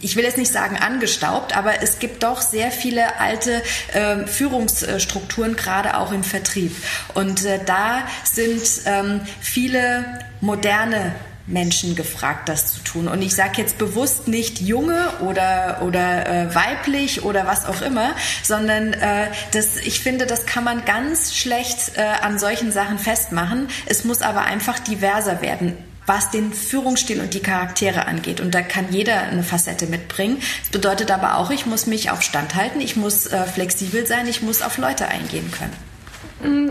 ich 0.00 0.16
will 0.16 0.24
jetzt 0.24 0.38
nicht 0.38 0.52
sagen 0.52 0.76
angestaubt, 0.76 1.56
aber 1.56 1.82
es 1.82 1.98
gibt 1.98 2.22
doch 2.22 2.40
sehr 2.40 2.70
viele 2.70 3.18
alte 3.20 3.62
äh, 3.92 4.26
Führungsstrukturen, 4.26 5.56
gerade 5.56 5.98
auch 5.98 6.12
im 6.12 6.24
Vertrieb. 6.24 6.74
Und 7.14 7.44
äh, 7.44 7.60
da 7.64 8.06
sind 8.24 8.62
ähm, 8.86 9.20
viele 9.40 10.20
moderne 10.40 11.14
Menschen 11.46 11.94
gefragt, 11.94 12.48
das 12.48 12.72
zu 12.72 12.80
tun. 12.80 13.08
Und 13.08 13.20
ich 13.22 13.34
sage 13.34 13.60
jetzt 13.60 13.76
bewusst 13.78 14.28
nicht 14.28 14.60
junge 14.60 15.10
oder, 15.20 15.82
oder 15.82 16.26
äh, 16.26 16.54
weiblich 16.54 17.22
oder 17.22 17.46
was 17.46 17.66
auch 17.66 17.82
immer, 17.82 18.14
sondern 18.42 18.94
äh, 18.94 19.28
das, 19.52 19.76
ich 19.76 20.00
finde, 20.00 20.26
das 20.26 20.46
kann 20.46 20.64
man 20.64 20.84
ganz 20.84 21.34
schlecht 21.34 21.96
äh, 21.96 22.02
an 22.02 22.38
solchen 22.38 22.72
Sachen 22.72 22.98
festmachen. 22.98 23.68
Es 23.86 24.04
muss 24.04 24.22
aber 24.22 24.42
einfach 24.42 24.78
diverser 24.78 25.42
werden 25.42 25.76
was 26.06 26.30
den 26.30 26.52
Führungsstil 26.52 27.18
und 27.20 27.32
die 27.32 27.40
Charaktere 27.40 28.06
angeht. 28.06 28.40
Und 28.40 28.54
da 28.54 28.60
kann 28.60 28.86
jeder 28.90 29.22
eine 29.22 29.42
Facette 29.42 29.86
mitbringen. 29.86 30.36
Das 30.60 30.68
bedeutet 30.70 31.10
aber 31.10 31.38
auch, 31.38 31.50
ich 31.50 31.64
muss 31.64 31.86
mich 31.86 32.10
auf 32.10 32.20
Stand 32.20 32.54
halten, 32.54 32.82
ich 32.82 32.96
muss 32.96 33.26
äh, 33.26 33.44
flexibel 33.44 34.06
sein, 34.06 34.28
ich 34.28 34.42
muss 34.42 34.60
auf 34.60 34.76
Leute 34.76 35.08
eingehen 35.08 35.50
können. 35.50 35.72
Mm, 36.44 36.68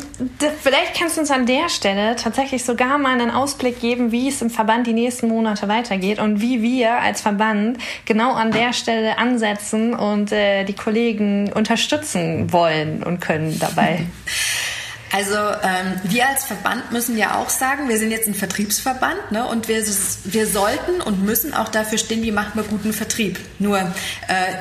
vielleicht 0.61 0.97
kannst 0.97 1.17
du 1.17 1.21
uns 1.21 1.31
an 1.31 1.45
der 1.45 1.69
Stelle 1.69 2.15
tatsächlich 2.15 2.63
sogar 2.63 2.97
mal 2.97 3.13
einen 3.13 3.31
Ausblick 3.31 3.79
geben, 3.79 4.11
wie 4.11 4.29
es 4.29 4.41
im 4.41 4.49
Verband 4.49 4.87
die 4.87 4.93
nächsten 4.93 5.27
Monate 5.27 5.67
weitergeht 5.67 6.19
und 6.19 6.41
wie 6.41 6.61
wir 6.61 6.99
als 6.99 7.21
Verband 7.21 7.79
genau 8.05 8.33
an 8.33 8.51
der 8.51 8.73
Stelle 8.73 9.17
ansetzen 9.17 9.93
und 9.95 10.31
äh, 10.31 10.63
die 10.63 10.73
Kollegen 10.73 11.51
unterstützen 11.53 12.53
wollen 12.53 13.03
und 13.03 13.19
können 13.19 13.57
dabei. 13.59 14.05
Also 15.13 15.35
ähm, 15.35 16.01
wir 16.03 16.27
als 16.27 16.43
Verband 16.43 16.91
müssen 16.91 17.15
ja 17.19 17.35
auch 17.35 17.49
sagen, 17.49 17.87
wir 17.87 17.99
sind 17.99 18.09
jetzt 18.09 18.27
ein 18.27 18.33
Vertriebsverband 18.33 19.31
ne, 19.31 19.45
und 19.45 19.67
wir, 19.67 19.83
wir 20.23 20.47
sollten 20.47 21.01
und 21.01 21.23
müssen 21.23 21.53
auch 21.53 21.69
dafür 21.69 21.99
stehen, 21.99 22.23
wie 22.23 22.31
macht 22.31 22.55
man 22.55 22.67
guten 22.67 22.93
Vertrieb. 22.93 23.37
Nur 23.59 23.77
äh, 23.77 23.83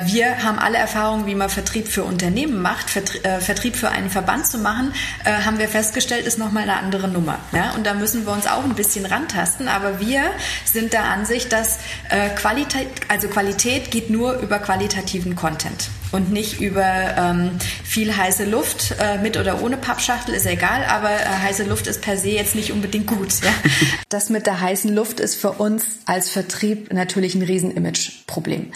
wir 0.05 0.43
haben 0.43 0.59
alle 0.59 0.77
Erfahrungen, 0.77 1.25
wie 1.25 1.33
man 1.33 1.49
Vertrieb 1.49 1.87
für 1.87 2.03
Unternehmen 2.03 2.61
macht. 2.61 2.91
Vertrie 2.91 3.17
äh, 3.23 3.41
Vertrieb 3.41 3.75
für 3.75 3.89
einen 3.89 4.11
Verband 4.11 4.45
zu 4.45 4.59
machen, 4.59 4.93
äh, 5.25 5.31
haben 5.31 5.57
wir 5.57 5.67
festgestellt, 5.67 6.27
ist 6.27 6.37
nochmal 6.37 6.63
eine 6.63 6.77
andere 6.77 7.07
Nummer. 7.07 7.39
Ja? 7.51 7.71
Und 7.71 7.87
da 7.87 7.95
müssen 7.95 8.27
wir 8.27 8.31
uns 8.31 8.45
auch 8.45 8.63
ein 8.63 8.75
bisschen 8.75 9.07
rantasten. 9.07 9.67
Aber 9.67 9.99
wir 9.99 10.21
sind 10.65 10.93
der 10.93 11.05
Ansicht, 11.05 11.51
dass 11.51 11.79
äh, 12.09 12.29
Qualität, 12.29 12.89
also 13.07 13.27
Qualität 13.27 13.89
geht 13.89 14.11
nur 14.11 14.33
über 14.33 14.59
qualitativen 14.59 15.35
Content 15.35 15.89
und 16.13 16.31
nicht 16.31 16.61
über 16.61 16.85
ähm, 17.17 17.51
viel 17.83 18.15
heiße 18.15 18.45
Luft 18.45 18.95
äh, 18.99 19.17
mit 19.17 19.35
oder 19.35 19.61
ohne 19.61 19.77
Pappschachtel 19.77 20.33
ist 20.33 20.45
egal, 20.45 20.85
aber 20.85 21.11
äh, 21.11 21.25
heiße 21.25 21.63
Luft 21.63 21.87
ist 21.87 22.01
per 22.01 22.17
se 22.17 22.29
jetzt 22.29 22.55
nicht 22.55 22.71
unbedingt 22.71 23.07
gut. 23.07 23.41
Ja? 23.41 23.51
Das 24.09 24.29
mit 24.29 24.45
der 24.45 24.61
heißen 24.61 24.93
Luft 24.93 25.19
ist 25.19 25.35
für 25.35 25.53
uns 25.53 25.85
als 26.05 26.29
Vertrieb 26.29 26.93
natürlich 26.93 27.33
ein 27.35 27.41
Riesen-Image-Problem, 27.41 28.71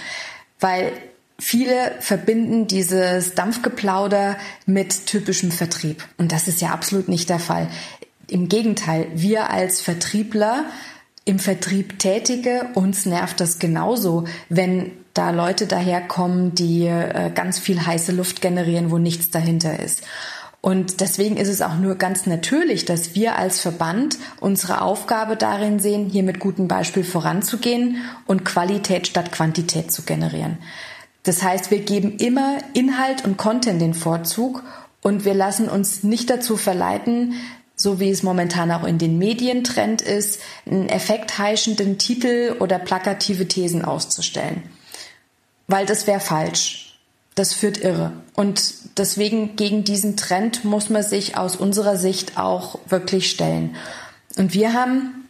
weil 0.59 0.91
Viele 1.39 1.93
verbinden 1.99 2.65
dieses 2.65 3.35
Dampfgeplauder 3.35 4.37
mit 4.65 5.05
typischem 5.05 5.51
Vertrieb. 5.51 6.03
Und 6.17 6.31
das 6.31 6.47
ist 6.47 6.61
ja 6.61 6.69
absolut 6.69 7.09
nicht 7.09 7.29
der 7.29 7.37
Fall. 7.37 7.69
Im 8.27 8.49
Gegenteil, 8.49 9.07
wir 9.13 9.51
als 9.51 9.79
Vertriebler 9.79 10.65
im 11.25 11.37
Vertrieb 11.37 11.99
Tätige, 11.99 12.69
uns 12.73 13.05
nervt 13.05 13.39
das 13.39 13.59
genauso, 13.59 14.23
wenn 14.49 14.91
da 15.17 15.31
Leute 15.31 15.67
daherkommen, 15.67 16.53
die 16.53 16.85
äh, 16.85 17.31
ganz 17.33 17.59
viel 17.59 17.85
heiße 17.85 18.11
Luft 18.11 18.41
generieren, 18.41 18.91
wo 18.91 18.97
nichts 18.97 19.29
dahinter 19.29 19.79
ist. 19.79 20.03
Und 20.61 21.01
deswegen 21.01 21.37
ist 21.37 21.47
es 21.47 21.61
auch 21.61 21.77
nur 21.77 21.95
ganz 21.95 22.25
natürlich, 22.25 22.85
dass 22.85 23.15
wir 23.15 23.37
als 23.37 23.61
Verband 23.61 24.17
unsere 24.39 24.81
Aufgabe 24.81 25.37
darin 25.37 25.79
sehen, 25.79 26.09
hier 26.09 26.23
mit 26.23 26.39
gutem 26.39 26.67
Beispiel 26.67 27.03
voranzugehen 27.03 27.97
und 28.25 28.43
Qualität 28.43 29.07
statt 29.07 29.31
Quantität 29.31 29.91
zu 29.91 30.01
generieren. 30.01 30.57
Das 31.23 31.43
heißt, 31.43 31.71
wir 31.71 31.79
geben 31.79 32.17
immer 32.17 32.57
Inhalt 32.73 33.23
und 33.23 33.37
Content 33.37 33.81
den 33.81 33.93
Vorzug 33.93 34.63
und 35.01 35.25
wir 35.25 35.33
lassen 35.33 35.69
uns 35.69 36.03
nicht 36.03 36.29
dazu 36.29 36.57
verleiten, 36.57 37.33
so 37.75 37.99
wie 37.99 38.09
es 38.09 38.23
momentan 38.23 38.71
auch 38.71 38.83
in 38.83 38.97
den 38.97 39.17
Medien 39.19 39.63
Trend 39.63 40.01
ist, 40.01 40.41
einen 40.65 40.89
effektheischenden 40.89 41.97
Titel 41.97 42.55
oder 42.59 42.79
plakative 42.79 43.47
Thesen 43.47 43.85
auszustellen 43.85 44.63
weil 45.67 45.85
das 45.85 46.07
wäre 46.07 46.19
falsch. 46.19 46.83
das 47.35 47.53
führt 47.53 47.77
irre. 47.77 48.13
Und 48.33 48.73
deswegen 48.97 49.55
gegen 49.55 49.83
diesen 49.83 50.17
Trend 50.17 50.65
muss 50.65 50.89
man 50.89 51.03
sich 51.03 51.37
aus 51.37 51.55
unserer 51.55 51.95
Sicht 51.95 52.35
auch 52.37 52.79
wirklich 52.87 53.29
stellen. 53.29 53.75
Und 54.37 54.55
wir 54.55 54.73
haben 54.73 55.29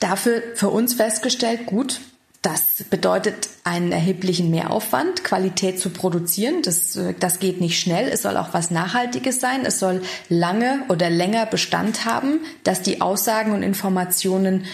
dafür 0.00 0.42
für 0.54 0.70
uns 0.70 0.94
festgestellt, 0.94 1.66
gut, 1.66 2.00
das 2.40 2.84
bedeutet 2.90 3.50
einen 3.64 3.92
erheblichen 3.92 4.50
Mehraufwand, 4.50 5.22
Qualität 5.22 5.78
zu 5.78 5.90
produzieren. 5.90 6.62
Das, 6.62 6.98
das 7.20 7.38
geht 7.38 7.60
nicht 7.60 7.78
schnell. 7.78 8.08
Es 8.08 8.22
soll 8.22 8.36
auch 8.36 8.52
was 8.52 8.72
Nachhaltiges 8.72 9.38
sein. 9.38 9.64
Es 9.64 9.78
soll 9.78 10.02
lange 10.28 10.82
oder 10.88 11.08
länger 11.08 11.46
Bestand 11.46 12.04
haben, 12.04 12.40
dass 12.64 12.82
die 12.82 13.00
Aussagen 13.00 13.52
und 13.52 13.62
Informationen 13.62 14.64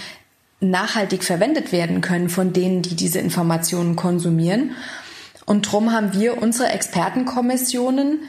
nachhaltig 0.61 1.23
verwendet 1.25 1.73
werden 1.73 2.01
können 2.01 2.29
von 2.29 2.53
denen, 2.53 2.83
die 2.83 2.97
diese 2.97 3.21
Informationen 3.21 3.97
konsumieren. 3.97 4.73
Und 5.47 5.67
darum 5.67 5.93
haben 5.93 6.13
wir 6.15 6.43
unsere 6.43 6.71
Expertenkommissionen 6.71 8.21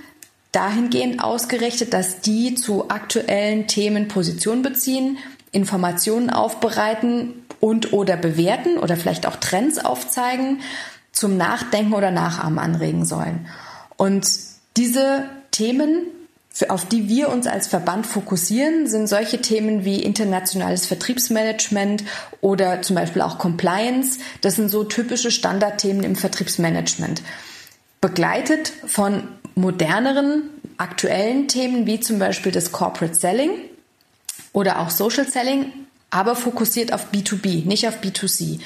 dahingehend 0.51 1.23
ausgerichtet, 1.23 1.93
dass 1.93 2.21
die 2.21 2.55
zu 2.55 2.89
aktuellen 2.89 3.67
Themen 3.67 4.07
Position 4.07 4.61
beziehen, 4.61 5.17
Informationen 5.51 6.29
aufbereiten 6.29 7.45
und 7.59 7.93
oder 7.93 8.15
bewerten 8.17 8.77
oder 8.77 8.95
vielleicht 8.95 9.25
auch 9.27 9.35
Trends 9.35 9.79
aufzeigen, 9.79 10.61
zum 11.11 11.37
Nachdenken 11.37 11.93
oder 11.93 12.11
Nachahmen 12.11 12.59
anregen 12.59 13.05
sollen. 13.05 13.47
Und 13.97 14.27
diese 14.77 15.25
Themen 15.51 16.03
auf 16.67 16.85
die 16.85 17.07
wir 17.07 17.29
uns 17.29 17.47
als 17.47 17.67
Verband 17.67 18.05
fokussieren, 18.05 18.87
sind 18.87 19.07
solche 19.07 19.39
Themen 19.39 19.85
wie 19.85 20.01
internationales 20.01 20.85
Vertriebsmanagement 20.85 22.03
oder 22.41 22.81
zum 22.81 22.95
Beispiel 22.95 23.21
auch 23.21 23.37
Compliance. 23.37 24.19
Das 24.41 24.55
sind 24.55 24.69
so 24.69 24.83
typische 24.83 25.31
Standardthemen 25.31 26.03
im 26.03 26.15
Vertriebsmanagement. 26.15 27.21
Begleitet 28.01 28.73
von 28.85 29.27
moderneren, 29.55 30.49
aktuellen 30.77 31.47
Themen 31.47 31.85
wie 31.85 31.99
zum 31.99 32.19
Beispiel 32.19 32.51
das 32.51 32.71
Corporate 32.71 33.15
Selling 33.15 33.51
oder 34.51 34.79
auch 34.79 34.89
Social 34.89 35.27
Selling, 35.27 35.71
aber 36.09 36.35
fokussiert 36.35 36.93
auf 36.93 37.11
B2B, 37.11 37.65
nicht 37.65 37.87
auf 37.87 38.01
B2C. 38.01 38.59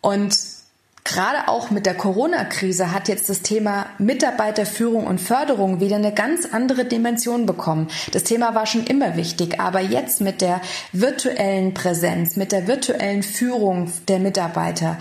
Und 0.00 0.36
Gerade 1.08 1.48
auch 1.48 1.70
mit 1.70 1.86
der 1.86 1.94
Corona-Krise 1.94 2.92
hat 2.92 3.08
jetzt 3.08 3.30
das 3.30 3.40
Thema 3.40 3.86
Mitarbeiterführung 3.96 5.06
und 5.06 5.22
Förderung 5.22 5.80
wieder 5.80 5.96
eine 5.96 6.12
ganz 6.12 6.44
andere 6.44 6.84
Dimension 6.84 7.46
bekommen. 7.46 7.88
Das 8.12 8.24
Thema 8.24 8.54
war 8.54 8.66
schon 8.66 8.84
immer 8.84 9.16
wichtig, 9.16 9.58
aber 9.58 9.80
jetzt 9.80 10.20
mit 10.20 10.42
der 10.42 10.60
virtuellen 10.92 11.72
Präsenz, 11.72 12.36
mit 12.36 12.52
der 12.52 12.66
virtuellen 12.66 13.22
Führung 13.22 13.90
der 14.06 14.18
Mitarbeiter, 14.18 14.98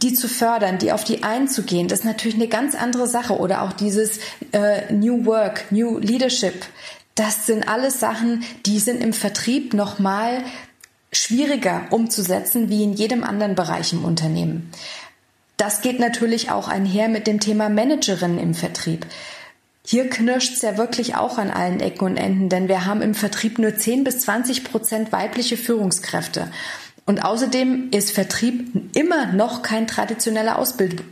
die 0.00 0.14
zu 0.14 0.26
fördern, 0.26 0.78
die 0.78 0.90
auf 0.90 1.04
die 1.04 1.22
einzugehen, 1.22 1.86
das 1.86 1.98
ist 1.98 2.04
natürlich 2.06 2.36
eine 2.36 2.48
ganz 2.48 2.74
andere 2.74 3.06
Sache. 3.06 3.38
Oder 3.38 3.60
auch 3.60 3.74
dieses 3.74 4.20
äh, 4.52 4.90
New 4.90 5.26
Work, 5.26 5.70
New 5.70 5.98
Leadership. 5.98 6.64
Das 7.14 7.44
sind 7.44 7.68
alles 7.68 8.00
Sachen, 8.00 8.42
die 8.64 8.78
sind 8.78 9.02
im 9.02 9.12
Vertrieb 9.12 9.74
nochmal 9.74 10.44
schwieriger 11.12 11.88
umzusetzen 11.90 12.70
wie 12.70 12.84
in 12.84 12.94
jedem 12.94 13.22
anderen 13.22 13.54
Bereich 13.54 13.92
im 13.92 14.02
Unternehmen. 14.02 14.70
Das 15.60 15.82
geht 15.82 16.00
natürlich 16.00 16.50
auch 16.50 16.68
einher 16.68 17.10
mit 17.10 17.26
dem 17.26 17.38
Thema 17.38 17.68
Managerin 17.68 18.38
im 18.38 18.54
Vertrieb. 18.54 19.04
Hier 19.86 20.08
knirscht 20.08 20.54
es 20.54 20.62
ja 20.62 20.78
wirklich 20.78 21.16
auch 21.16 21.36
an 21.36 21.50
allen 21.50 21.80
Ecken 21.80 22.06
und 22.06 22.16
Enden, 22.16 22.48
denn 22.48 22.68
wir 22.68 22.86
haben 22.86 23.02
im 23.02 23.14
Vertrieb 23.14 23.58
nur 23.58 23.76
10 23.76 24.02
bis 24.02 24.20
20 24.20 24.64
Prozent 24.64 25.12
weibliche 25.12 25.58
Führungskräfte. 25.58 26.48
Und 27.04 27.22
außerdem 27.22 27.90
ist 27.90 28.10
Vertrieb 28.10 28.96
immer 28.96 29.32
noch 29.34 29.60
kein 29.60 29.86
traditioneller 29.86 30.58
Ausbild 30.58 31.02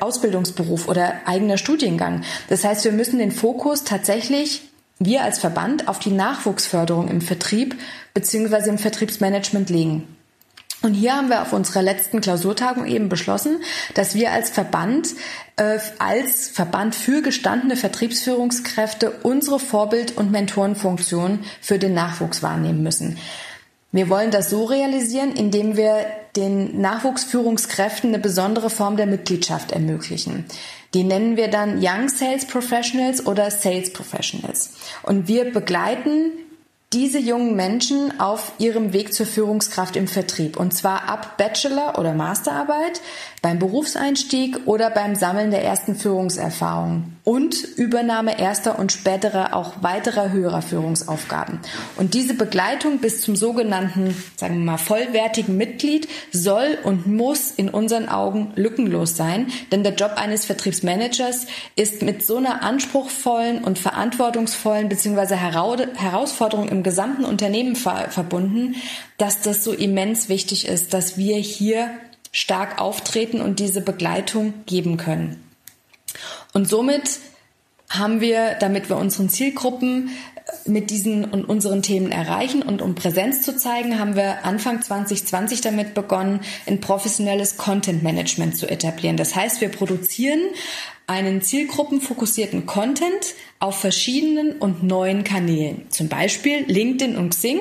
Ausbildungsberuf 0.00 0.88
oder 0.88 1.20
eigener 1.26 1.56
Studiengang. 1.56 2.22
Das 2.48 2.64
heißt, 2.64 2.84
wir 2.84 2.92
müssen 2.92 3.20
den 3.20 3.30
Fokus 3.30 3.84
tatsächlich, 3.84 4.62
wir 4.98 5.22
als 5.22 5.38
Verband, 5.38 5.86
auf 5.86 6.00
die 6.00 6.10
Nachwuchsförderung 6.10 7.06
im 7.06 7.20
Vertrieb 7.20 7.76
bzw. 8.12 8.70
im 8.70 8.78
Vertriebsmanagement 8.78 9.70
legen. 9.70 10.13
Und 10.84 10.94
hier 10.94 11.16
haben 11.16 11.30
wir 11.30 11.42
auf 11.42 11.52
unserer 11.52 11.82
letzten 11.82 12.20
Klausurtagung 12.20 12.86
eben 12.86 13.08
beschlossen, 13.08 13.62
dass 13.94 14.14
wir 14.14 14.32
als 14.32 14.50
Verband, 14.50 15.08
äh, 15.56 15.78
als 15.98 16.48
Verband 16.48 16.94
für 16.94 17.22
gestandene 17.22 17.76
Vertriebsführungskräfte 17.76 19.10
unsere 19.22 19.58
Vorbild- 19.58 20.16
und 20.16 20.30
Mentorenfunktion 20.30 21.40
für 21.60 21.78
den 21.78 21.94
Nachwuchs 21.94 22.42
wahrnehmen 22.42 22.82
müssen. 22.82 23.18
Wir 23.92 24.08
wollen 24.08 24.30
das 24.30 24.50
so 24.50 24.64
realisieren, 24.64 25.32
indem 25.36 25.76
wir 25.76 26.04
den 26.36 26.80
Nachwuchsführungskräften 26.80 28.10
eine 28.10 28.18
besondere 28.18 28.68
Form 28.68 28.96
der 28.96 29.06
Mitgliedschaft 29.06 29.72
ermöglichen. 29.72 30.44
Die 30.94 31.04
nennen 31.04 31.36
wir 31.36 31.48
dann 31.48 31.78
Young 31.80 32.08
Sales 32.08 32.44
Professionals 32.44 33.24
oder 33.24 33.50
Sales 33.50 33.92
Professionals. 33.92 34.74
Und 35.02 35.28
wir 35.28 35.52
begleiten 35.52 36.32
diese 36.94 37.18
jungen 37.18 37.56
Menschen 37.56 38.20
auf 38.20 38.52
ihrem 38.58 38.92
Weg 38.92 39.12
zur 39.12 39.26
Führungskraft 39.26 39.96
im 39.96 40.06
Vertrieb. 40.06 40.56
Und 40.56 40.72
zwar 40.72 41.08
ab 41.08 41.36
Bachelor- 41.36 41.98
oder 41.98 42.14
Masterarbeit, 42.14 43.00
beim 43.42 43.58
Berufseinstieg 43.58 44.60
oder 44.66 44.90
beim 44.90 45.16
Sammeln 45.16 45.50
der 45.50 45.64
ersten 45.64 45.96
Führungserfahrung 45.96 47.13
und 47.24 47.64
Übernahme 47.76 48.38
erster 48.38 48.78
und 48.78 48.92
späterer 48.92 49.56
auch 49.56 49.82
weiterer 49.82 50.30
höherer 50.30 50.60
Führungsaufgaben. 50.60 51.58
Und 51.96 52.12
diese 52.12 52.34
Begleitung 52.34 52.98
bis 52.98 53.22
zum 53.22 53.34
sogenannten, 53.34 54.14
sagen 54.36 54.58
wir 54.58 54.64
mal, 54.72 54.76
vollwertigen 54.76 55.56
Mitglied 55.56 56.06
soll 56.32 56.78
und 56.84 57.06
muss 57.06 57.50
in 57.50 57.70
unseren 57.70 58.10
Augen 58.10 58.52
lückenlos 58.56 59.16
sein, 59.16 59.46
denn 59.72 59.82
der 59.82 59.94
Job 59.94 60.12
eines 60.16 60.44
Vertriebsmanagers 60.44 61.46
ist 61.76 62.02
mit 62.02 62.24
so 62.26 62.36
einer 62.36 62.62
anspruchsvollen 62.62 63.64
und 63.64 63.78
verantwortungsvollen 63.78 64.90
bzw. 64.90 65.34
Herausforderung 65.34 66.68
im 66.68 66.82
gesamten 66.82 67.24
Unternehmen 67.24 67.74
ver 67.74 68.10
verbunden, 68.10 68.74
dass 69.16 69.40
das 69.40 69.64
so 69.64 69.72
immens 69.72 70.28
wichtig 70.28 70.68
ist, 70.68 70.92
dass 70.92 71.16
wir 71.16 71.36
hier 71.36 71.88
stark 72.32 72.80
auftreten 72.80 73.40
und 73.40 73.60
diese 73.60 73.80
Begleitung 73.80 74.52
geben 74.66 74.98
können. 74.98 75.40
Und 76.54 76.68
somit 76.68 77.18
haben 77.90 78.20
wir, 78.20 78.54
damit 78.60 78.88
wir 78.88 78.96
unseren 78.96 79.28
Zielgruppen 79.28 80.08
äh, 80.36 80.70
mit 80.70 80.90
diesen 80.90 81.24
und 81.24 81.44
unseren 81.44 81.82
Themen 81.82 82.10
erreichen 82.12 82.62
und 82.62 82.80
um 82.80 82.94
Präsenz 82.94 83.42
zu 83.42 83.56
zeigen, 83.56 83.98
haben 83.98 84.16
wir 84.16 84.44
Anfang 84.44 84.80
2020 84.80 85.60
damit 85.60 85.94
begonnen, 85.94 86.40
ein 86.66 86.80
professionelles 86.80 87.56
Content 87.56 88.02
Management 88.02 88.56
zu 88.56 88.66
etablieren. 88.68 89.16
Das 89.16 89.34
heißt, 89.34 89.60
wir 89.60 89.68
produzieren 89.68 90.40
einen 91.06 91.42
zielgruppenfokussierten 91.42 92.66
Content 92.66 93.34
auf 93.58 93.78
verschiedenen 93.78 94.52
und 94.52 94.82
neuen 94.82 95.24
Kanälen. 95.24 95.90
Zum 95.90 96.08
Beispiel 96.08 96.64
LinkedIn 96.66 97.16
und 97.16 97.30
Xing 97.30 97.58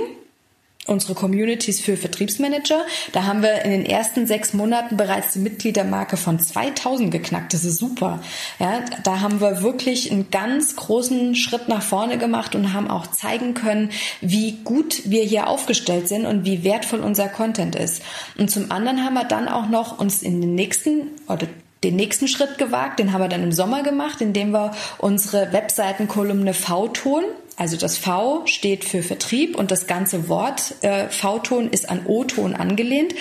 unsere 0.86 1.14
Communities 1.16 1.80
für 1.80 1.96
Vertriebsmanager. 1.96 2.82
Da 3.12 3.24
haben 3.24 3.42
wir 3.42 3.64
in 3.64 3.72
den 3.72 3.86
ersten 3.86 4.28
sechs 4.28 4.54
Monaten 4.54 4.98
bereits 4.98 5.34
die 5.34 5.40
Mitgliedermarke 5.40 6.18
von 6.18 6.40
2000 6.40 7.12
geknackt. 7.12 7.54
Das 7.54 7.64
ist 7.64 7.78
super. 7.78 8.22
Ja, 8.60 8.82
da 9.04 9.22
haben 9.22 9.40
wir 9.40 9.64
wirklich 9.64 10.12
einen 10.12 10.30
ganz 10.30 10.76
großen 10.76 11.36
Schritt 11.36 11.70
nach 11.70 11.82
vorne 11.82 12.18
gemacht 12.18 12.56
und 12.56 12.74
haben 12.74 12.90
auch 12.90 13.08
zeigen 13.08 13.54
können, 13.54 13.92
wie 14.22 14.60
gut 14.64 15.02
wir 15.06 15.24
hier 15.24 15.48
aufgestellt 15.48 16.08
sind 16.08 16.26
und 16.26 16.46
wie 16.46 16.64
wertvoll 16.64 17.00
unser 17.00 17.28
Content 17.28 17.76
ist. 17.76 18.02
Und 18.38 18.52
zum 18.52 18.72
anderen 18.72 19.04
haben 19.06 19.14
wir 19.14 19.26
dann 19.26 19.48
auch 19.48 19.70
noch 19.70 20.00
uns 20.00 20.22
in 20.22 20.42
den 20.42 20.56
nächsten 20.56 21.12
oder 21.28 21.48
den 21.84 21.96
nächsten 21.96 22.28
Schritt 22.28 22.58
gewagt, 22.58 23.00
den 23.00 23.12
haben 23.12 23.22
wir 23.22 23.28
dann 23.28 23.44
im 23.44 23.52
Sommer 23.52 23.84
gemacht, 23.84 24.22
indem 24.22 24.52
wir 24.52 24.72
unsere 25.00 25.52
Webseitenkolumne 25.52 26.54
V-Ton, 26.54 27.24
also 27.56 27.78
das 27.78 27.98
V 27.98 28.46
steht 28.46 28.84
für 28.84 29.04
Vertrieb 29.04 29.58
und 29.58 29.72
das 29.72 29.88
ganze 29.88 30.28
Wort 30.28 30.76
äh, 30.82 31.10
V-Ton 31.10 31.70
ist 31.70 31.90
an 31.90 32.06
O-Ton 32.06 32.56
angelehnt, 32.56 33.14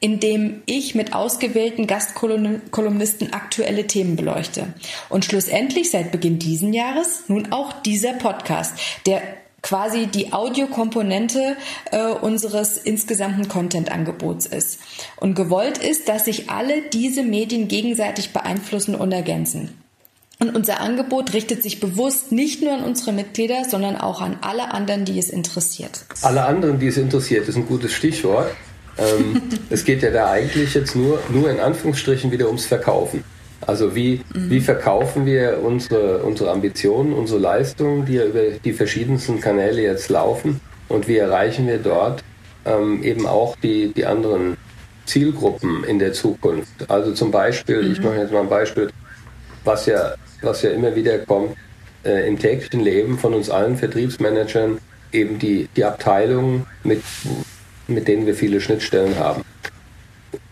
indem 0.00 0.62
ich 0.66 0.94
mit 0.94 1.14
ausgewählten 1.14 1.86
Gastkolumnisten 1.86 3.32
aktuelle 3.32 3.86
Themen 3.86 4.16
beleuchte. 4.16 4.74
Und 5.08 5.24
schlussendlich 5.24 5.90
seit 5.90 6.10
Beginn 6.10 6.38
diesen 6.38 6.72
Jahres 6.72 7.24
nun 7.28 7.52
auch 7.52 7.72
dieser 7.82 8.14
Podcast, 8.14 8.74
der 9.06 9.22
quasi 9.62 10.06
die 10.06 10.32
Audiokomponente 10.32 11.56
äh, 11.92 12.06
unseres 12.06 12.78
insgesamten 12.78 13.48
Content-Angebots 13.48 14.46
ist. 14.46 14.80
Und 15.16 15.34
gewollt 15.34 15.78
ist, 15.78 16.08
dass 16.08 16.24
sich 16.24 16.50
alle 16.50 16.82
diese 16.82 17.22
Medien 17.22 17.68
gegenseitig 17.68 18.32
beeinflussen 18.32 18.96
und 18.96 19.12
ergänzen. 19.12 19.81
Und 20.42 20.56
unser 20.56 20.80
Angebot 20.80 21.34
richtet 21.34 21.62
sich 21.62 21.78
bewusst 21.78 22.32
nicht 22.32 22.64
nur 22.64 22.72
an 22.72 22.82
unsere 22.82 23.12
Mitglieder, 23.12 23.62
sondern 23.64 23.96
auch 23.96 24.20
an 24.20 24.38
alle 24.40 24.74
anderen, 24.74 25.04
die 25.04 25.16
es 25.16 25.30
interessiert. 25.30 26.04
Alle 26.20 26.44
anderen, 26.44 26.80
die 26.80 26.88
es 26.88 26.96
interessiert, 26.96 27.46
ist 27.46 27.54
ein 27.54 27.64
gutes 27.64 27.92
Stichwort. 27.92 28.50
Ähm, 28.98 29.40
es 29.70 29.84
geht 29.84 30.02
ja 30.02 30.10
da 30.10 30.32
eigentlich 30.32 30.74
jetzt 30.74 30.96
nur, 30.96 31.20
nur 31.30 31.48
in 31.48 31.60
Anführungsstrichen 31.60 32.32
wieder 32.32 32.48
ums 32.48 32.64
Verkaufen. 32.64 33.22
Also 33.60 33.94
wie, 33.94 34.20
mhm. 34.34 34.50
wie 34.50 34.58
verkaufen 34.58 35.26
wir 35.26 35.60
unsere, 35.62 36.24
unsere 36.24 36.50
Ambitionen, 36.50 37.12
unsere 37.12 37.38
Leistungen, 37.38 38.04
die 38.04 38.14
ja 38.14 38.24
über 38.24 38.42
die 38.64 38.72
verschiedensten 38.72 39.40
Kanäle 39.40 39.80
jetzt 39.80 40.08
laufen 40.08 40.60
und 40.88 41.06
wie 41.06 41.18
erreichen 41.18 41.68
wir 41.68 41.78
dort 41.78 42.24
ähm, 42.64 43.04
eben 43.04 43.28
auch 43.28 43.54
die, 43.62 43.92
die 43.92 44.06
anderen 44.06 44.56
Zielgruppen 45.06 45.84
in 45.84 46.00
der 46.00 46.12
Zukunft. 46.12 46.90
Also 46.90 47.12
zum 47.12 47.30
Beispiel, 47.30 47.84
mhm. 47.84 47.92
ich 47.92 48.00
mache 48.00 48.16
jetzt 48.16 48.32
mal 48.32 48.40
ein 48.40 48.48
Beispiel, 48.48 48.90
was 49.64 49.86
ja, 49.86 50.14
was 50.42 50.62
ja 50.62 50.70
immer 50.70 50.94
wieder 50.94 51.18
kommt 51.18 51.56
äh, 52.04 52.26
im 52.26 52.38
täglichen 52.38 52.80
Leben 52.80 53.18
von 53.18 53.34
uns 53.34 53.50
allen 53.50 53.76
Vertriebsmanagern, 53.76 54.78
eben 55.12 55.38
die, 55.38 55.68
die 55.76 55.84
Abteilungen, 55.84 56.66
mit, 56.84 57.02
mit 57.86 58.08
denen 58.08 58.26
wir 58.26 58.34
viele 58.34 58.60
Schnittstellen 58.60 59.18
haben. 59.18 59.42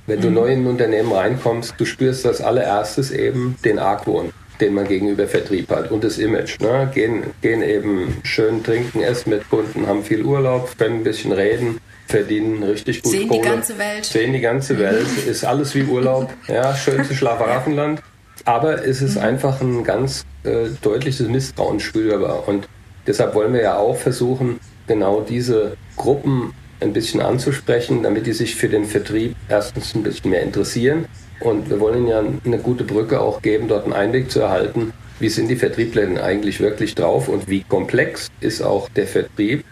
Wenn 0.06 0.20
du 0.20 0.28
mhm. 0.28 0.34
neu 0.34 0.52
in 0.52 0.62
ein 0.62 0.66
Unternehmen 0.66 1.12
reinkommst, 1.12 1.74
du 1.78 1.84
spürst 1.84 2.26
als 2.26 2.40
allererstes 2.40 3.10
eben 3.10 3.56
den 3.64 3.78
Argwohn, 3.78 4.32
den 4.60 4.74
man 4.74 4.86
gegenüber 4.86 5.26
Vertrieb 5.26 5.70
hat 5.70 5.90
und 5.90 6.04
das 6.04 6.18
Image. 6.18 6.60
Ne? 6.60 6.90
Gehen, 6.92 7.22
gehen 7.42 7.62
eben 7.62 8.16
schön 8.24 8.62
trinken, 8.62 9.02
essen 9.02 9.30
mit 9.30 9.48
Kunden, 9.48 9.86
haben 9.86 10.02
viel 10.02 10.22
Urlaub, 10.22 10.76
können 10.78 10.96
ein 10.96 11.04
bisschen 11.04 11.32
reden, 11.32 11.78
verdienen 12.06 12.62
richtig 12.62 13.02
gut 13.02 13.12
Sehen 13.12 13.28
Kohle. 13.28 13.40
die 13.40 13.48
ganze 13.48 13.78
Welt. 13.78 14.04
Sehen 14.04 14.32
die 14.32 14.40
ganze 14.40 14.78
Welt. 14.78 15.06
Ist 15.26 15.44
alles 15.44 15.74
wie 15.74 15.84
Urlaub. 15.84 16.30
Ja, 16.48 16.74
schönste 16.74 17.14
Schlafwafenland. 17.14 18.02
Aber 18.44 18.84
es 18.84 19.02
ist 19.02 19.16
mhm. 19.16 19.22
einfach 19.22 19.60
ein 19.60 19.84
ganz 19.84 20.24
äh, 20.44 20.68
deutliches 20.82 21.28
Misstrauen 21.28 21.80
spürbar. 21.80 22.48
Und 22.48 22.68
deshalb 23.06 23.34
wollen 23.34 23.52
wir 23.52 23.62
ja 23.62 23.76
auch 23.76 23.96
versuchen, 23.96 24.60
genau 24.86 25.20
diese 25.20 25.76
Gruppen 25.96 26.52
ein 26.80 26.92
bisschen 26.92 27.20
anzusprechen, 27.20 28.02
damit 28.02 28.26
die 28.26 28.32
sich 28.32 28.56
für 28.56 28.68
den 28.68 28.84
Vertrieb 28.84 29.36
erstens 29.48 29.94
ein 29.94 30.02
bisschen 30.02 30.30
mehr 30.30 30.42
interessieren. 30.42 31.06
Und 31.40 31.70
wir 31.70 31.80
wollen 31.80 31.98
ihnen 31.98 32.08
ja 32.08 32.22
eine 32.44 32.58
gute 32.58 32.84
Brücke 32.84 33.20
auch 33.20 33.42
geben, 33.42 33.68
dort 33.68 33.84
einen 33.84 33.92
Einblick 33.92 34.30
zu 34.30 34.40
erhalten, 34.40 34.92
wie 35.20 35.28
sind 35.28 35.48
die 35.48 35.56
Vertriebler 35.56 36.06
denn 36.06 36.18
eigentlich 36.18 36.60
wirklich 36.60 36.94
drauf 36.94 37.28
und 37.28 37.48
wie 37.48 37.62
komplex 37.62 38.28
ist 38.40 38.62
auch 38.62 38.88
der 38.88 39.06
Vertrieb 39.06 39.64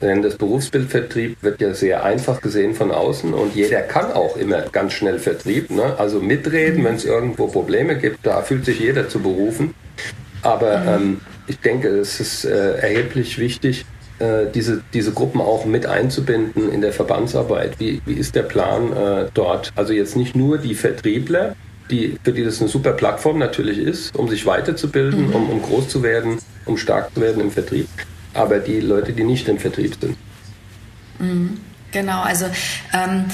denn 0.00 0.22
das 0.22 0.36
Berufsbildvertrieb 0.36 1.42
wird 1.42 1.60
ja 1.60 1.74
sehr 1.74 2.04
einfach 2.04 2.40
gesehen 2.40 2.74
von 2.74 2.90
außen 2.90 3.34
und 3.34 3.54
jeder 3.54 3.82
kann 3.82 4.12
auch 4.12 4.36
immer 4.36 4.62
ganz 4.72 4.94
schnell 4.94 5.18
Vertrieb. 5.18 5.70
Ne? 5.70 5.98
Also 5.98 6.20
mitreden, 6.20 6.84
wenn 6.84 6.94
es 6.94 7.04
irgendwo 7.04 7.48
Probleme 7.48 7.98
gibt, 7.98 8.26
da 8.26 8.42
fühlt 8.42 8.64
sich 8.64 8.80
jeder 8.80 9.08
zu 9.08 9.20
berufen. 9.20 9.74
Aber 10.42 10.82
ähm, 10.86 11.20
ich 11.46 11.58
denke, 11.58 11.88
es 11.88 12.18
ist 12.18 12.44
äh, 12.44 12.78
erheblich 12.78 13.38
wichtig, 13.38 13.84
äh, 14.20 14.46
diese, 14.54 14.82
diese 14.94 15.12
Gruppen 15.12 15.40
auch 15.40 15.66
mit 15.66 15.84
einzubinden 15.84 16.72
in 16.72 16.80
der 16.80 16.92
Verbandsarbeit. 16.92 17.78
Wie, 17.78 18.00
wie 18.06 18.14
ist 18.14 18.34
der 18.34 18.42
Plan 18.42 18.92
äh, 18.92 19.26
dort? 19.34 19.72
Also 19.76 19.92
jetzt 19.92 20.16
nicht 20.16 20.34
nur 20.34 20.58
die 20.58 20.74
Vertriebler, 20.74 21.56
die, 21.90 22.16
für 22.22 22.32
die 22.32 22.44
das 22.44 22.60
eine 22.60 22.68
super 22.68 22.92
Plattform 22.92 23.38
natürlich 23.38 23.78
ist, 23.78 24.16
um 24.16 24.28
sich 24.28 24.46
weiterzubilden, 24.46 25.28
mhm. 25.28 25.34
um, 25.34 25.50
um 25.50 25.62
groß 25.62 25.88
zu 25.88 26.02
werden, 26.02 26.38
um 26.64 26.76
stark 26.76 27.12
zu 27.14 27.20
werden 27.20 27.40
im 27.42 27.50
Vertrieb, 27.50 27.88
aber 28.34 28.58
die 28.58 28.80
Leute, 28.80 29.12
die 29.12 29.24
nicht 29.24 29.48
im 29.48 29.58
Vertrieb 29.58 29.96
sind. 30.00 30.16
Mhm. 31.18 31.58
Genau, 31.92 32.22
also 32.22 32.46
ähm, 32.92 33.26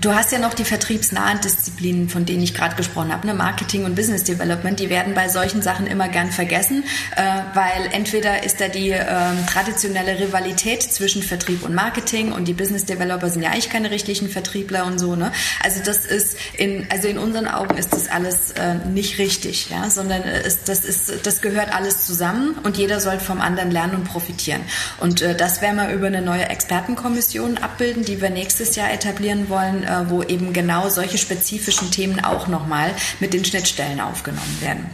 du 0.00 0.14
hast 0.14 0.32
ja 0.32 0.38
noch 0.38 0.54
die 0.54 0.64
vertriebsnahen 0.64 1.40
Disziplinen, 1.40 2.08
von 2.08 2.26
denen 2.26 2.42
ich 2.42 2.54
gerade 2.54 2.76
gesprochen 2.76 3.12
habe, 3.12 3.26
ne? 3.26 3.34
Marketing 3.34 3.84
und 3.84 3.94
Business 3.94 4.24
Development, 4.24 4.78
die 4.78 4.90
werden 4.90 5.14
bei 5.14 5.28
solchen 5.28 5.62
Sachen 5.62 5.86
immer 5.86 6.08
gern 6.08 6.30
vergessen, 6.30 6.84
äh, 7.16 7.22
weil 7.54 7.88
entweder 7.92 8.42
ist 8.42 8.60
da 8.60 8.68
die 8.68 8.90
äh, 8.90 9.04
traditionelle 9.50 10.18
Rivalität 10.20 10.82
zwischen 10.82 11.22
Vertrieb 11.22 11.64
und 11.64 11.74
Marketing 11.74 12.32
und 12.32 12.46
die 12.46 12.52
Business 12.52 12.84
Developer 12.84 13.30
sind 13.30 13.42
ja 13.42 13.50
eigentlich 13.50 13.70
keine 13.70 13.90
richtigen 13.90 14.28
Vertriebler 14.28 14.86
und 14.86 14.98
so, 14.98 15.16
ne? 15.16 15.32
Also 15.62 15.80
das 15.84 16.04
ist 16.04 16.36
in, 16.58 16.86
also 16.90 17.08
in 17.08 17.18
unseren 17.18 17.48
Augen 17.48 17.76
ist 17.78 17.92
das 17.92 18.08
alles 18.08 18.50
äh, 18.52 18.74
nicht 18.92 19.18
richtig, 19.18 19.70
ja, 19.70 19.88
sondern 19.88 20.22
ist, 20.22 20.68
das 20.68 20.84
ist, 20.84 21.26
das 21.26 21.40
gehört 21.40 21.74
alles 21.74 22.04
zusammen 22.06 22.56
und 22.64 22.76
jeder 22.76 23.00
soll 23.00 23.18
vom 23.18 23.40
anderen 23.40 23.70
lernen 23.70 23.94
und 23.94 24.04
profitieren. 24.04 24.60
Und 25.00 25.22
äh, 25.22 25.34
das 25.34 25.62
werden 25.62 25.76
wir 25.76 25.90
über 25.90 26.08
eine 26.08 26.20
neue 26.20 26.48
Expertenkommission 26.48 27.58
abbilden 27.58 27.93
abbilden, 27.94 28.04
die 28.04 28.20
wir 28.20 28.30
nächstes 28.30 28.76
Jahr 28.76 28.92
etablieren 28.92 29.48
wollen, 29.48 29.84
äh, 29.84 30.08
wo 30.08 30.22
eben 30.22 30.52
genau 30.52 30.88
solche 30.88 31.18
spezifischen 31.18 31.90
Themen 31.90 32.24
auch 32.24 32.48
nochmal 32.48 32.94
mit 33.20 33.32
den 33.32 33.44
Schnittstellen 33.44 34.00
aufgenommen 34.00 34.58
werden. 34.60 34.90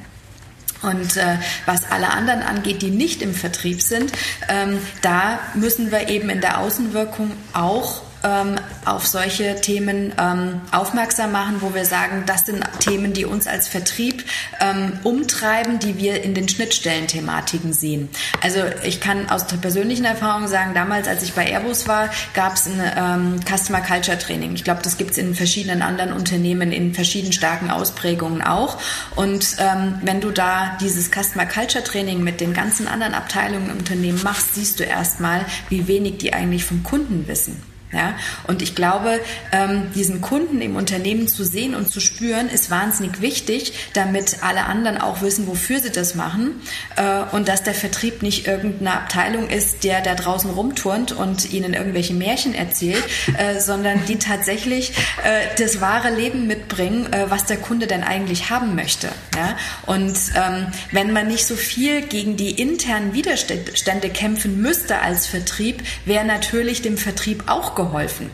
Und 0.83 1.17
äh, 1.17 1.37
was 1.67 1.91
alle 1.91 2.11
anderen 2.11 2.43
angeht, 2.43 2.81
die 2.81 2.91
nicht 2.91 3.21
im 3.21 3.35
Vertrieb 3.35 3.83
sind, 3.83 4.13
ähm, 4.49 4.79
da 5.03 5.39
müssen 5.55 5.91
wir 5.91 6.09
eben 6.09 6.31
in 6.31 6.41
der 6.41 6.59
Außenwirkung 6.59 7.33
auch 7.53 8.03
ähm, 8.22 8.56
auf 8.85 9.06
solche 9.06 9.61
Themen 9.61 10.12
ähm, 10.18 10.61
aufmerksam 10.72 11.33
machen, 11.33 11.56
wo 11.61 11.74
wir 11.74 11.85
sagen, 11.85 12.24
das 12.26 12.46
sind 12.46 12.62
Themen, 12.80 13.12
die 13.12 13.24
uns 13.24 13.46
als 13.46 13.68
Vertrieb 13.68 14.24
ähm, 14.61 14.92
umtreiben, 15.04 15.78
die 15.78 15.96
wir 15.98 16.22
in 16.22 16.35
den 16.35 16.48
Schnittstellenthematiken 16.48 17.72
sehen. 17.72 18.09
Also 18.42 18.61
ich 18.85 19.00
kann 19.00 19.28
aus 19.30 19.46
der 19.46 19.56
persönlichen 19.56 20.04
Erfahrung 20.04 20.48
sagen, 20.48 20.74
damals, 20.74 21.09
als 21.09 21.22
ich 21.22 21.33
bei 21.33 21.46
Airbus 21.50 21.88
war, 21.88 22.11
gab 22.35 22.54
es 22.54 22.66
ein 22.66 22.80
ähm, 22.96 23.40
Customer 23.44 23.80
Culture 23.80 24.18
Training. 24.18 24.54
Ich 24.54 24.64
glaube, 24.64 24.83
das 24.83 24.96
gibt 24.96 25.12
es 25.12 25.18
in 25.18 25.35
verschiedenen 25.35 25.83
anderen 25.83 26.12
Unternehmen 26.12 26.72
in 26.72 26.94
verschiedenen 26.94 27.33
starken 27.33 27.70
Ausprägungen 27.70 28.42
auch. 28.42 28.78
Und 29.16 29.56
ähm, 29.59 29.98
wenn 30.02 30.20
du 30.20 30.30
da 30.30 30.76
dieses 30.80 31.11
Customer 31.11 31.46
Culture 31.46 31.85
Training 31.85 32.22
mit 32.22 32.40
den 32.40 32.54
ganzen 32.54 32.88
anderen 32.88 33.14
Abteilungen 33.14 33.70
im 33.70 33.78
Unternehmen 33.78 34.22
machst, 34.22 34.54
siehst 34.54 34.80
du 34.80 34.85
erstmal, 34.85 35.44
wie 35.68 35.87
wenig 35.87 36.18
die 36.18 36.33
eigentlich 36.33 36.64
vom 36.64 36.83
Kunden 36.83 37.26
wissen. 37.26 37.69
Ja, 37.92 38.14
und 38.46 38.62
ich 38.62 38.76
glaube, 38.76 39.20
ähm, 39.50 39.90
diesen 39.96 40.20
Kunden 40.20 40.61
im 40.61 40.76
Unternehmen 40.76 41.26
zu 41.26 41.42
sehen 41.42 41.74
und 41.74 41.90
zu 41.90 41.98
spüren, 41.98 42.48
ist 42.48 42.70
wahnsinnig 42.70 43.20
wichtig, 43.20 43.72
damit 43.94 44.44
alle 44.44 44.66
anderen 44.66 45.00
auch 45.00 45.22
wissen, 45.22 45.48
wofür 45.48 45.81
sie 45.81 45.90
das 45.90 46.14
machen 46.14 46.62
äh, 46.94 47.22
und 47.33 47.48
dass 47.48 47.64
der 47.64 47.74
Vertrieb 47.74 48.22
nicht 48.22 48.46
irgendeine 48.46 48.92
Abteilung 48.92 49.48
ist, 49.48 49.83
der 49.83 50.03
da 50.03 50.14
draußen 50.14 50.50
rumturnt 50.50 51.11
und 51.11 51.53
ihnen 51.53 51.74
irgendwelche 51.74 52.14
Märchen 52.14 52.55
erzählt, 52.55 53.03
äh, 53.37 53.59
sondern 53.59 54.05
die 54.07 54.18
tatsächlich 54.18 54.92
äh, 55.24 55.48
das 55.59 55.81
wahre 55.81 56.14
Leben 56.14 56.46
mitbringen, 56.46 57.12
äh, 57.12 57.29
was 57.29 57.46
der 57.46 57.57
Kunde 57.57 57.88
denn 57.88 58.05
eigentlich 58.05 58.50
haben 58.50 58.76
möchte. 58.76 59.09
Ja? 59.35 59.57
Und 59.87 60.16
ähm, 60.37 60.68
wenn 60.92 61.12
man 61.12 61.26
nicht 61.26 61.44
so 61.44 61.57
viel 61.57 62.03
gegen 62.03 62.37
die 62.37 62.50
internen 62.53 63.14
Widerstände 63.14 64.11
kämpfen 64.11 64.61
müsste 64.62 65.00
als 65.00 65.26
Vertrieb, 65.26 65.83
wäre 66.05 66.24
natürlich 66.24 66.83
dem 66.83 66.96
Vertrieb 66.96 67.44
auch 67.48 67.80
geholfen 67.85 68.31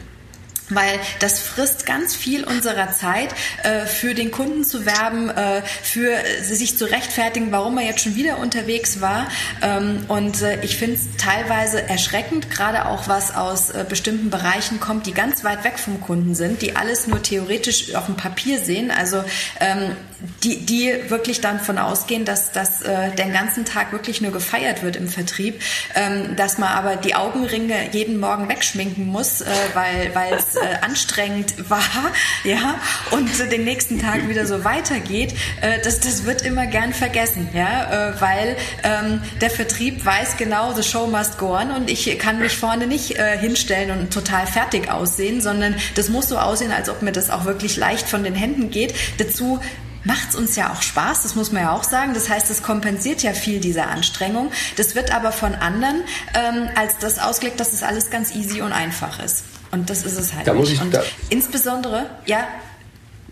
weil 0.71 0.99
das 1.21 1.39
frisst 1.41 1.87
ganz 1.87 2.15
viel 2.15 2.45
unserer 2.45 2.91
Zeit, 2.93 3.35
äh, 3.63 3.87
für 3.87 4.15
den 4.15 4.31
Kunden 4.31 4.65
zu 4.65 4.87
werben, 4.87 5.31
äh, 5.31 5.63
für 5.83 6.11
sich 6.43 6.77
zu 6.77 6.87
rechtfertigen, 6.87 7.53
warum 7.53 7.79
er 7.79 7.85
jetzt 7.85 8.03
schon 8.03 8.17
wieder 8.17 8.39
unterwegs 8.39 9.01
war. 9.01 9.29
Ähm, 9.63 10.05
und 10.09 10.43
äh, 10.43 10.61
ich 10.63 10.77
finde 10.77 10.97
es 10.97 11.17
teilweise 11.17 11.83
erschreckend, 11.89 12.51
gerade 12.51 12.87
auch 12.87 13.09
was 13.09 13.35
aus 13.35 13.71
äh, 13.71 13.85
bestimmten 13.89 14.31
Bereichen 14.31 14.81
kommt, 14.81 15.07
die 15.07 15.15
ganz 15.15 15.45
weit 15.45 15.65
weg 15.65 15.79
vom 15.79 16.01
Kunden 16.01 16.35
sind, 16.35 16.63
die 16.63 16.77
alles 16.77 17.07
nur 17.07 17.23
theoretisch 17.23 17.95
auf 17.95 18.07
dem 18.07 18.17
Papier 18.17 18.59
sehen. 18.59 18.91
Also 18.91 19.23
ähm, 19.61 19.97
die, 20.43 20.65
die 20.65 20.93
wirklich 21.09 21.41
dann 21.41 21.61
von 21.61 21.79
ausgehen, 21.79 22.25
dass, 22.25 22.53
dass 22.53 22.83
äh, 22.83 23.11
den 23.13 23.33
ganzen 23.33 23.65
Tag 23.65 23.93
wirklich 23.93 24.21
nur 24.21 24.33
gefeiert 24.33 24.83
wird 24.83 24.97
im 24.97 25.09
Vertrieb, 25.09 25.61
ähm, 25.95 26.37
dass 26.37 26.59
man 26.59 26.71
aber 26.71 26.97
die 26.97 27.15
Augenringe 27.15 27.91
jeden 27.93 28.19
Morgen 28.19 28.49
wegschminken 28.49 29.07
muss, 29.07 29.43
äh, 29.43 29.47
weil 29.75 30.15
weil 30.15 30.39
äh, 30.57 30.85
anstrengend 30.85 31.71
war, 31.71 31.83
ja, 32.45 32.77
und 33.11 33.41
äh, 33.41 33.49
den 33.49 33.65
nächsten 33.65 34.01
Tag 34.01 34.29
wieder 34.29 34.47
so 34.47 34.65
weitergeht, 34.65 35.35
äh, 35.61 35.81
das, 35.83 36.01
das 36.01 36.25
wird 36.25 36.43
immer 36.43 36.67
gern 36.67 36.93
vergessen, 36.93 37.49
ja, 37.55 38.11
äh, 38.11 38.21
weil 38.21 38.57
ähm, 38.83 39.23
der 39.41 39.51
Vertrieb 39.51 40.05
weiß 40.05 40.37
genau, 40.37 40.73
the 40.73 40.83
show 40.83 41.07
must 41.07 41.39
go 41.39 41.57
on 41.57 41.71
und 41.71 41.91
ich 41.91 42.19
kann 42.19 42.39
mich 42.39 42.57
vorne 42.57 42.87
nicht 42.87 43.19
äh, 43.19 43.39
hinstellen 43.39 43.91
und 43.91 44.13
total 44.13 44.47
fertig 44.47 44.91
aussehen, 44.91 45.41
sondern 45.41 45.77
das 45.95 46.09
muss 46.09 46.29
so 46.29 46.39
aussehen, 46.39 46.73
als 46.73 46.89
ob 46.89 47.03
mir 47.03 47.13
das 47.13 47.31
auch 47.31 47.45
wirklich 47.45 47.77
leicht 47.77 48.09
von 48.09 48.25
den 48.25 48.35
Händen 48.35 48.71
geht. 48.71 48.95
Dazu 49.19 49.61
macht 50.07 50.31
es 50.31 50.35
uns 50.37 50.57
ja 50.57 50.73
auch 50.73 50.83
Spaß, 50.83 51.23
das 51.23 51.35
muss 51.35 51.53
man 51.53 51.63
ja 51.63 51.73
auch 51.73 51.85
sagen. 51.85 52.15
Das 52.15 52.29
heißt, 52.29 52.49
es 52.51 52.63
kompensiert 52.63 53.23
ja 53.23 53.33
viel 53.33 53.61
dieser 53.61 53.89
Anstrengung. 53.89 54.53
Das 54.77 54.95
wird 54.95 55.13
aber 55.13 55.33
von 55.33 55.55
anderen 55.55 56.03
ähm, 56.35 56.69
als 56.77 56.99
das 56.99 57.19
ausgelegt, 57.19 57.59
dass 57.61 57.73
es 57.73 57.83
alles 57.83 58.11
ganz 58.11 58.35
easy 58.35 58.63
und 58.63 58.73
einfach 58.73 59.19
ist. 59.19 59.45
Und 59.77 59.91
das 59.91 60.07
ist 60.07 60.19
es 60.19 60.35
halt. 60.35 60.49
Da 60.49 60.55
muss 60.55 60.73
ich, 60.73 60.81
und 60.81 60.95
da, 60.95 61.03
insbesondere, 61.29 62.07
ja, 62.25 62.49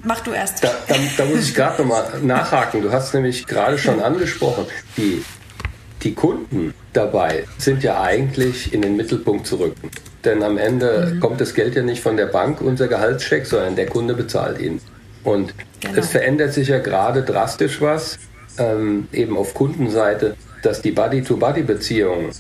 mach 0.02 0.20
du 0.20 0.32
erst. 0.32 0.62
Da, 0.62 0.68
da, 0.86 0.94
da 1.16 1.24
muss 1.24 1.48
ich 1.48 1.54
gerade 1.54 1.80
nochmal 1.80 2.20
nachhaken. 2.22 2.82
Du 2.82 2.92
hast 2.92 3.14
nämlich 3.14 3.46
gerade 3.46 3.78
schon 3.78 4.00
angesprochen, 4.00 4.66
die, 4.98 5.24
die 6.02 6.12
Kunden 6.12 6.74
dabei 6.92 7.46
sind 7.56 7.82
ja 7.82 8.02
eigentlich 8.02 8.74
in 8.74 8.82
den 8.82 8.94
Mittelpunkt 8.94 9.46
zu 9.46 9.56
rücken. 9.56 9.90
Denn 10.22 10.42
am 10.42 10.58
Ende 10.58 11.12
mhm. 11.14 11.20
kommt 11.20 11.40
das 11.40 11.54
Geld 11.54 11.76
ja 11.76 11.82
nicht 11.82 12.02
von 12.02 12.18
der 12.18 12.26
Bank, 12.26 12.60
unser 12.60 12.88
Gehaltscheck, 12.88 13.46
sondern 13.46 13.74
der 13.74 13.86
Kunde 13.86 14.12
bezahlt 14.12 14.60
ihn. 14.60 14.82
Und 15.22 15.54
genau. 15.80 15.98
es 15.98 16.10
verändert 16.10 16.52
sich 16.52 16.68
ja 16.68 16.78
gerade 16.78 17.22
drastisch 17.22 17.80
was, 17.80 18.18
ähm, 18.58 19.08
eben 19.12 19.38
auf 19.38 19.54
Kundenseite, 19.54 20.36
dass 20.62 20.82
die 20.82 20.92
Buddy-to-Buddy-Beziehungen, 20.92 22.28
äh, 22.28 22.32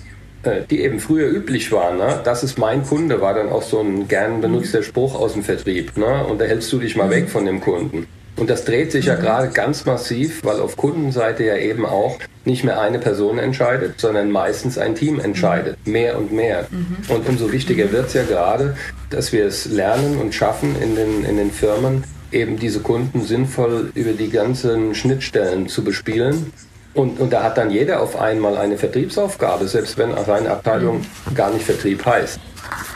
die 0.70 0.80
eben 0.80 1.00
früher 1.00 1.28
üblich 1.28 1.70
waren, 1.72 1.98
ne? 1.98 2.20
das 2.24 2.42
ist 2.42 2.58
mein 2.58 2.84
Kunde, 2.84 3.20
war 3.20 3.34
dann 3.34 3.48
auch 3.48 3.62
so 3.62 3.80
ein 3.80 4.08
gern 4.08 4.40
benutzter 4.40 4.78
mhm. 4.78 4.84
Spruch 4.84 5.14
aus 5.14 5.34
dem 5.34 5.42
Vertrieb. 5.42 5.96
Ne? 5.96 6.24
Und 6.24 6.40
da 6.40 6.44
hältst 6.44 6.72
du 6.72 6.78
dich 6.78 6.96
mal 6.96 7.06
mhm. 7.06 7.10
weg 7.10 7.28
von 7.28 7.44
dem 7.44 7.60
Kunden. 7.60 8.06
Und 8.36 8.50
das 8.50 8.64
dreht 8.64 8.90
sich 8.90 9.06
ja 9.06 9.16
mhm. 9.16 9.20
gerade 9.20 9.48
ganz 9.48 9.84
massiv, 9.84 10.44
weil 10.44 10.60
auf 10.60 10.76
Kundenseite 10.76 11.44
ja 11.44 11.56
eben 11.56 11.86
auch 11.86 12.18
nicht 12.44 12.64
mehr 12.64 12.80
eine 12.80 12.98
Person 12.98 13.38
entscheidet, 13.38 14.00
sondern 14.00 14.30
meistens 14.30 14.76
ein 14.76 14.94
Team 14.94 15.20
entscheidet, 15.20 15.76
mehr 15.86 16.18
und 16.18 16.32
mehr. 16.32 16.66
Mhm. 16.70 16.96
Und 17.08 17.28
umso 17.28 17.52
wichtiger 17.52 17.92
wird 17.92 18.08
es 18.08 18.14
ja 18.14 18.24
gerade, 18.24 18.76
dass 19.10 19.32
wir 19.32 19.46
es 19.46 19.66
lernen 19.66 20.18
und 20.18 20.34
schaffen 20.34 20.74
in 20.82 20.96
den, 20.96 21.24
in 21.24 21.36
den 21.36 21.50
Firmen, 21.50 22.04
eben 22.32 22.58
diese 22.58 22.80
Kunden 22.80 23.22
sinnvoll 23.22 23.92
über 23.94 24.12
die 24.12 24.28
ganzen 24.28 24.94
Schnittstellen 24.94 25.68
zu 25.68 25.84
bespielen. 25.84 26.52
Und, 26.94 27.18
und 27.18 27.32
da 27.32 27.42
hat 27.42 27.58
dann 27.58 27.70
jeder 27.70 28.00
auf 28.00 28.16
einmal 28.16 28.56
eine 28.56 28.78
Vertriebsaufgabe, 28.78 29.66
selbst 29.66 29.98
wenn 29.98 30.14
seine 30.24 30.50
Abteilung 30.50 31.04
gar 31.34 31.50
nicht 31.50 31.64
Vertrieb 31.64 32.06
heißt. 32.06 32.38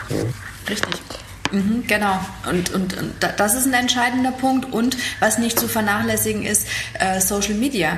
Ja. 0.09 0.15
Richtig. 0.69 0.95
Mhm, 1.51 1.83
genau. 1.87 2.19
Und, 2.49 2.73
und, 2.73 2.97
und 2.97 3.13
das 3.37 3.55
ist 3.55 3.65
ein 3.65 3.73
entscheidender 3.73 4.31
Punkt. 4.31 4.71
Und 4.71 4.97
was 5.19 5.37
nicht 5.37 5.59
zu 5.59 5.67
vernachlässigen 5.67 6.45
ist, 6.45 6.67
äh, 6.99 7.19
Social 7.19 7.55
Media 7.55 7.97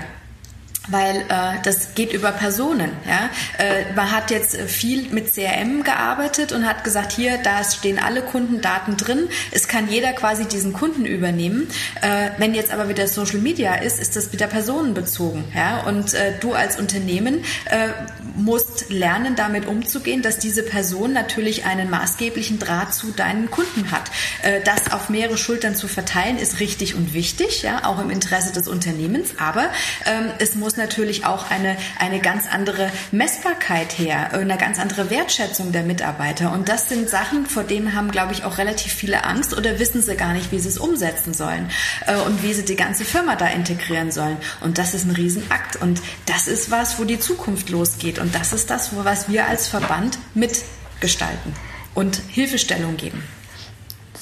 weil 0.89 1.17
äh, 1.29 1.61
das 1.63 1.93
geht 1.93 2.11
über 2.11 2.31
Personen. 2.31 2.91
Ja? 3.07 3.29
Äh, 3.63 3.93
man 3.95 4.11
hat 4.11 4.31
jetzt 4.31 4.57
viel 4.61 5.09
mit 5.11 5.33
CRM 5.33 5.83
gearbeitet 5.83 6.51
und 6.53 6.67
hat 6.67 6.83
gesagt, 6.83 7.11
hier, 7.11 7.37
da 7.37 7.63
stehen 7.63 7.99
alle 7.99 8.21
Kundendaten 8.21 8.97
drin. 8.97 9.29
Es 9.51 9.67
kann 9.67 9.89
jeder 9.89 10.13
quasi 10.13 10.45
diesen 10.45 10.73
Kunden 10.73 11.05
übernehmen. 11.05 11.67
Äh, 12.01 12.31
wenn 12.37 12.55
jetzt 12.55 12.71
aber 12.71 12.89
wieder 12.89 13.07
Social 13.07 13.39
Media 13.39 13.75
ist, 13.75 13.99
ist 13.99 14.15
das 14.15 14.33
wieder 14.33 14.47
personenbezogen. 14.47 15.43
Ja? 15.55 15.81
Und 15.81 16.15
äh, 16.15 16.33
du 16.39 16.53
als 16.53 16.79
Unternehmen 16.79 17.43
äh, 17.65 17.89
musst 18.35 18.89
lernen, 18.89 19.35
damit 19.35 19.67
umzugehen, 19.67 20.23
dass 20.23 20.39
diese 20.39 20.63
Person 20.63 21.13
natürlich 21.13 21.65
einen 21.65 21.91
maßgeblichen 21.91 22.57
Draht 22.57 22.93
zu 22.93 23.11
deinen 23.11 23.51
Kunden 23.51 23.91
hat. 23.91 24.09
Äh, 24.41 24.61
das 24.61 24.91
auf 24.91 25.09
mehrere 25.09 25.37
Schultern 25.37 25.75
zu 25.75 25.87
verteilen, 25.87 26.39
ist 26.39 26.59
richtig 26.59 26.95
und 26.95 27.13
wichtig, 27.13 27.61
ja, 27.61 27.85
auch 27.85 27.99
im 28.01 28.09
Interesse 28.09 28.51
des 28.51 28.67
Unternehmens. 28.67 29.35
Aber 29.37 29.69
ähm, 30.05 30.31
es 30.39 30.55
muss 30.55 30.70
natürlich 30.77 31.25
auch 31.25 31.49
eine, 31.49 31.77
eine 31.99 32.19
ganz 32.19 32.45
andere 32.51 32.91
Messbarkeit 33.11 33.97
her, 33.97 34.33
eine 34.33 34.57
ganz 34.57 34.79
andere 34.79 35.09
Wertschätzung 35.09 35.71
der 35.71 35.83
Mitarbeiter. 35.83 36.51
Und 36.51 36.69
das 36.69 36.89
sind 36.89 37.09
Sachen, 37.09 37.45
vor 37.45 37.63
denen 37.63 37.95
haben, 37.95 38.11
glaube 38.11 38.33
ich, 38.33 38.43
auch 38.43 38.57
relativ 38.57 38.93
viele 38.93 39.23
Angst 39.23 39.55
oder 39.57 39.79
wissen 39.79 40.01
sie 40.01 40.15
gar 40.15 40.33
nicht, 40.33 40.51
wie 40.51 40.59
sie 40.59 40.69
es 40.69 40.77
umsetzen 40.77 41.33
sollen 41.33 41.69
äh, 42.07 42.15
und 42.15 42.43
wie 42.43 42.53
sie 42.53 42.65
die 42.65 42.75
ganze 42.75 43.05
Firma 43.05 43.35
da 43.35 43.47
integrieren 43.47 44.11
sollen. 44.11 44.37
Und 44.61 44.77
das 44.77 44.93
ist 44.93 45.05
ein 45.05 45.11
Riesenakt. 45.11 45.75
Und 45.77 46.01
das 46.25 46.47
ist 46.47 46.71
was, 46.71 46.99
wo 46.99 47.03
die 47.03 47.19
Zukunft 47.19 47.69
losgeht. 47.69 48.19
Und 48.19 48.35
das 48.35 48.53
ist 48.53 48.69
das, 48.69 48.91
was 48.95 49.29
wir 49.29 49.47
als 49.47 49.67
Verband 49.67 50.17
mitgestalten 50.33 51.53
und 51.93 52.21
Hilfestellung 52.29 52.97
geben. 52.97 53.23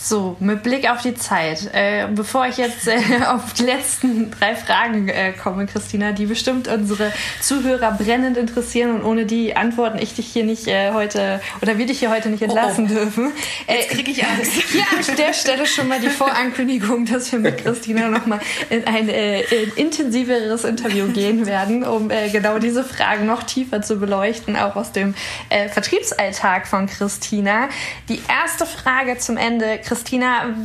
So, 0.09 0.35
mit 0.39 0.63
Blick 0.63 0.89
auf 0.89 1.03
die 1.03 1.13
Zeit, 1.13 1.69
äh, 1.71 2.07
bevor 2.11 2.47
ich 2.47 2.57
jetzt 2.57 2.87
äh, 2.87 2.97
auf 3.27 3.53
die 3.53 3.61
letzten 3.61 4.31
drei 4.31 4.55
Fragen 4.55 5.07
äh, 5.07 5.33
komme, 5.33 5.67
Christina, 5.67 6.13
die 6.13 6.25
bestimmt 6.25 6.67
unsere 6.67 7.13
Zuhörer 7.41 7.91
brennend 7.91 8.35
interessieren 8.35 8.95
und 8.95 9.03
ohne 9.03 9.27
die 9.27 9.55
antworten 9.55 9.99
ich 9.99 10.15
dich 10.15 10.25
hier 10.25 10.45
nicht 10.45 10.65
äh, 10.65 10.93
heute 10.93 11.41
oder 11.61 11.77
wir 11.77 11.85
dich 11.85 11.99
hier 11.99 12.09
heute 12.09 12.29
nicht 12.29 12.41
entlassen 12.41 12.87
oh, 12.89 12.91
oh. 12.91 12.95
dürfen. 12.95 13.31
Jetzt 13.67 13.89
kriege 13.89 14.09
ich 14.09 14.25
Angst. 14.25 14.51
Ja, 14.73 14.85
an 14.97 15.15
der 15.15 15.33
Stelle 15.33 15.65
schon 15.67 15.87
mal 15.87 15.99
die 15.99 16.09
Vorankündigung, 16.09 17.05
dass 17.05 17.31
wir 17.31 17.39
mit 17.39 17.59
Christina 17.59 18.07
nochmal 18.07 18.39
in 18.69 18.87
ein 18.87 19.09
äh, 19.09 19.41
in 19.41 19.71
intensiveres 19.73 20.63
Interview 20.63 21.07
gehen 21.11 21.45
werden, 21.45 21.83
um 21.83 22.09
äh, 22.09 22.29
genau 22.29 22.57
diese 22.57 22.83
Fragen 22.83 23.27
noch 23.27 23.43
tiefer 23.43 23.83
zu 23.83 23.97
beleuchten, 23.97 24.55
auch 24.55 24.75
aus 24.75 24.91
dem 24.91 25.13
Vertriebsalltag 25.49 26.67
von 26.67 26.87
Christina. 26.87 27.69
Die 28.07 28.21
erste 28.27 28.65
Frage 28.65 29.17
zum 29.17 29.37
Ende, 29.37 29.79
Christina, 29.79 29.98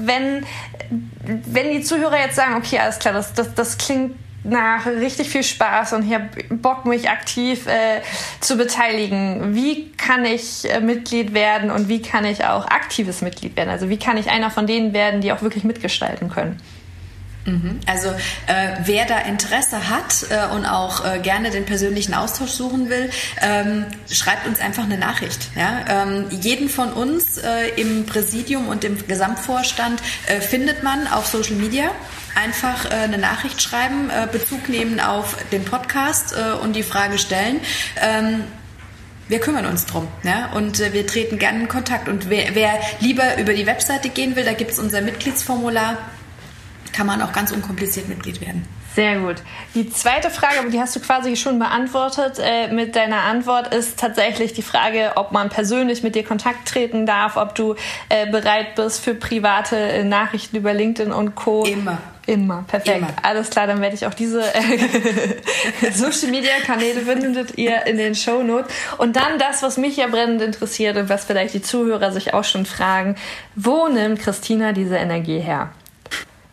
wenn, 0.04 0.44
wenn 1.46 1.72
die 1.72 1.82
Zuhörer 1.82 2.18
jetzt 2.18 2.36
sagen, 2.36 2.54
okay, 2.56 2.78
alles 2.78 2.98
klar, 2.98 3.14
das, 3.14 3.32
das, 3.34 3.54
das 3.54 3.78
klingt 3.78 4.16
nach 4.44 4.86
richtig 4.86 5.30
viel 5.30 5.42
Spaß 5.42 5.94
und 5.94 6.06
ich 6.06 6.14
habe 6.14 6.28
Bock, 6.50 6.84
mich 6.84 7.08
aktiv 7.08 7.66
äh, 7.66 8.02
zu 8.40 8.56
beteiligen. 8.56 9.54
Wie 9.54 9.90
kann 9.92 10.24
ich 10.26 10.70
äh, 10.70 10.80
Mitglied 10.80 11.32
werden 11.32 11.70
und 11.70 11.88
wie 11.88 12.02
kann 12.02 12.26
ich 12.26 12.44
auch 12.44 12.66
aktives 12.66 13.22
Mitglied 13.22 13.56
werden? 13.56 13.70
Also 13.70 13.88
wie 13.88 13.96
kann 13.96 14.18
ich 14.18 14.30
einer 14.30 14.50
von 14.50 14.66
denen 14.66 14.92
werden, 14.92 15.22
die 15.22 15.32
auch 15.32 15.40
wirklich 15.40 15.64
mitgestalten 15.64 16.28
können? 16.28 16.60
Mhm. 17.46 17.80
Also 17.86 18.08
äh, 18.08 18.76
wer 18.84 19.04
da 19.04 19.18
Interesse 19.18 19.90
hat 19.90 20.26
äh, 20.30 20.54
und 20.54 20.64
auch 20.66 21.04
äh, 21.04 21.18
gerne 21.18 21.50
den 21.50 21.64
persönlichen 21.64 22.14
Austausch 22.14 22.50
suchen 22.50 22.88
will, 22.88 23.10
ähm, 23.42 23.86
schreibt 24.10 24.46
uns 24.46 24.60
einfach 24.60 24.84
eine 24.84 24.98
Nachricht. 24.98 25.48
Ja? 25.56 25.84
Ähm, 25.88 26.26
jeden 26.30 26.68
von 26.68 26.92
uns 26.92 27.38
äh, 27.38 27.68
im 27.76 28.06
Präsidium 28.06 28.68
und 28.68 28.84
im 28.84 29.06
Gesamtvorstand 29.06 30.00
äh, 30.26 30.40
findet 30.40 30.82
man 30.82 31.06
auf 31.06 31.26
Social 31.26 31.56
Media. 31.56 31.90
Einfach 32.34 32.86
äh, 32.86 32.94
eine 32.94 33.18
Nachricht 33.18 33.62
schreiben, 33.62 34.10
Bezug 34.32 34.68
nehmen 34.68 34.98
auf 34.98 35.36
den 35.52 35.64
Podcast 35.64 36.34
und 36.62 36.74
die 36.74 36.82
Frage 36.82 37.18
stellen. 37.18 37.60
Ähm, 38.00 38.44
wir 39.28 39.40
kümmern 39.40 39.64
uns 39.66 39.86
drum 39.86 40.06
ja? 40.22 40.52
und 40.52 40.80
äh, 40.80 40.92
wir 40.92 41.06
treten 41.06 41.38
gerne 41.38 41.60
in 41.60 41.68
Kontakt. 41.68 42.08
Und 42.08 42.28
wer, 42.28 42.54
wer 42.54 42.78
lieber 43.00 43.38
über 43.38 43.54
die 43.54 43.66
Webseite 43.66 44.08
gehen 44.10 44.36
will, 44.36 44.44
da 44.44 44.52
gibt 44.52 44.72
es 44.72 44.78
unser 44.78 45.00
Mitgliedsformular 45.00 45.96
kann 46.94 47.06
man 47.06 47.20
auch 47.20 47.32
ganz 47.32 47.50
unkompliziert 47.50 48.08
Mitglied 48.08 48.40
werden. 48.40 48.66
Sehr 48.94 49.18
gut. 49.18 49.36
Die 49.74 49.90
zweite 49.90 50.30
Frage, 50.30 50.70
die 50.70 50.80
hast 50.80 50.94
du 50.94 51.00
quasi 51.00 51.34
schon 51.34 51.58
beantwortet 51.58 52.38
äh, 52.38 52.72
mit 52.72 52.94
deiner 52.94 53.22
Antwort, 53.22 53.74
ist 53.74 53.98
tatsächlich 53.98 54.52
die 54.52 54.62
Frage, 54.62 55.12
ob 55.16 55.32
man 55.32 55.48
persönlich 55.48 56.04
mit 56.04 56.14
dir 56.14 56.22
Kontakt 56.22 56.68
treten 56.68 57.04
darf, 57.04 57.36
ob 57.36 57.56
du 57.56 57.74
äh, 58.08 58.30
bereit 58.30 58.76
bist 58.76 59.02
für 59.02 59.14
private 59.14 59.76
äh, 59.76 60.04
Nachrichten 60.04 60.56
über 60.56 60.72
LinkedIn 60.72 61.12
und 61.12 61.34
Co. 61.34 61.64
Immer. 61.64 61.98
Immer, 62.26 62.64
perfekt. 62.66 62.98
Immer. 62.98 63.08
Alles 63.22 63.50
klar, 63.50 63.66
dann 63.66 63.80
werde 63.82 63.96
ich 63.96 64.06
auch 64.06 64.14
diese 64.14 64.42
äh, 64.42 65.90
Social 65.92 66.30
Media 66.30 66.52
Kanäle 66.64 67.00
findet 67.00 67.58
ihr 67.58 67.86
in 67.86 67.98
den 67.98 68.14
Show 68.14 68.42
Notes. 68.42 68.72
Und 68.96 69.16
dann 69.16 69.38
das, 69.38 69.62
was 69.62 69.76
mich 69.76 69.96
ja 69.96 70.06
brennend 70.06 70.40
interessiert 70.40 70.96
und 70.96 71.08
was 71.08 71.24
vielleicht 71.24 71.52
die 71.52 71.60
Zuhörer 71.60 72.12
sich 72.12 72.32
auch 72.32 72.44
schon 72.44 72.64
fragen. 72.64 73.16
Wo 73.56 73.88
nimmt 73.88 74.20
Christina 74.20 74.72
diese 74.72 74.96
Energie 74.96 75.40
her? 75.40 75.72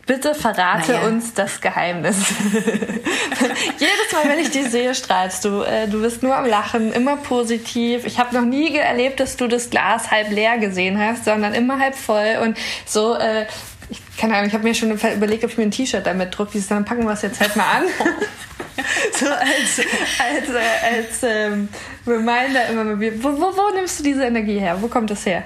Bitte 0.08 0.34
verrate 0.34 0.94
naja. 0.94 1.08
uns 1.08 1.34
das 1.34 1.62
Geheimnis. 1.62 2.18
Jedes 2.54 4.12
Mal, 4.12 4.30
wenn 4.30 4.40
ich 4.40 4.50
dich 4.50 4.70
sehe, 4.70 4.96
strahlst 4.96 5.46
du. 5.46 5.62
Äh, 5.62 5.88
du 5.88 6.02
bist 6.02 6.24
nur 6.24 6.36
am 6.36 6.46
Lachen, 6.46 6.92
immer 6.92 7.18
positiv. 7.18 8.06
Ich 8.06 8.18
habe 8.20 8.36
noch 8.36 8.46
nie 8.46 8.76
erlebt, 8.76 9.20
dass 9.20 9.38
du 9.38 9.48
das 9.48 9.70
Glas 9.70 10.10
halb 10.10 10.32
leer 10.32 10.58
gesehen 10.58 11.00
hast, 11.00 11.26
sondern 11.26 11.54
immer 11.54 11.80
halb 11.80 11.96
voll. 11.96 12.40
Und 12.42 12.58
so, 12.86 13.16
äh, 13.16 13.46
ich, 13.90 14.02
keine 14.18 14.36
Ahnung, 14.36 14.48
ich 14.48 14.54
habe 14.54 14.64
mir 14.64 14.74
schon 14.74 14.92
überlegt, 14.92 15.44
ob 15.44 15.52
ich 15.52 15.58
mir 15.58 15.64
ein 15.64 15.72
T-Shirt 15.72 16.06
damit 16.06 16.38
drucke. 16.38 16.60
Dann 16.68 16.84
packen 16.84 17.06
wir 17.06 17.14
es 17.14 17.22
jetzt 17.22 17.40
halt 17.40 17.56
mal 17.56 17.66
an. 17.66 17.84
so 19.14 19.28
als, 19.28 19.82
als, 20.20 20.50
äh, 20.50 20.96
als 20.96 21.24
ähm, 21.24 21.70
Reminder 22.08 22.68
immer 22.70 22.84
mal 22.84 23.00
wieder. 23.00 23.16
Wo, 23.22 23.30
wo, 23.30 23.56
wo 23.56 23.76
nimmst 23.76 24.00
du 24.00 24.04
diese 24.04 24.24
Energie 24.24 24.60
her? 24.60 24.78
Wo 24.82 24.88
kommt 24.88 25.12
das 25.12 25.26
her? 25.26 25.44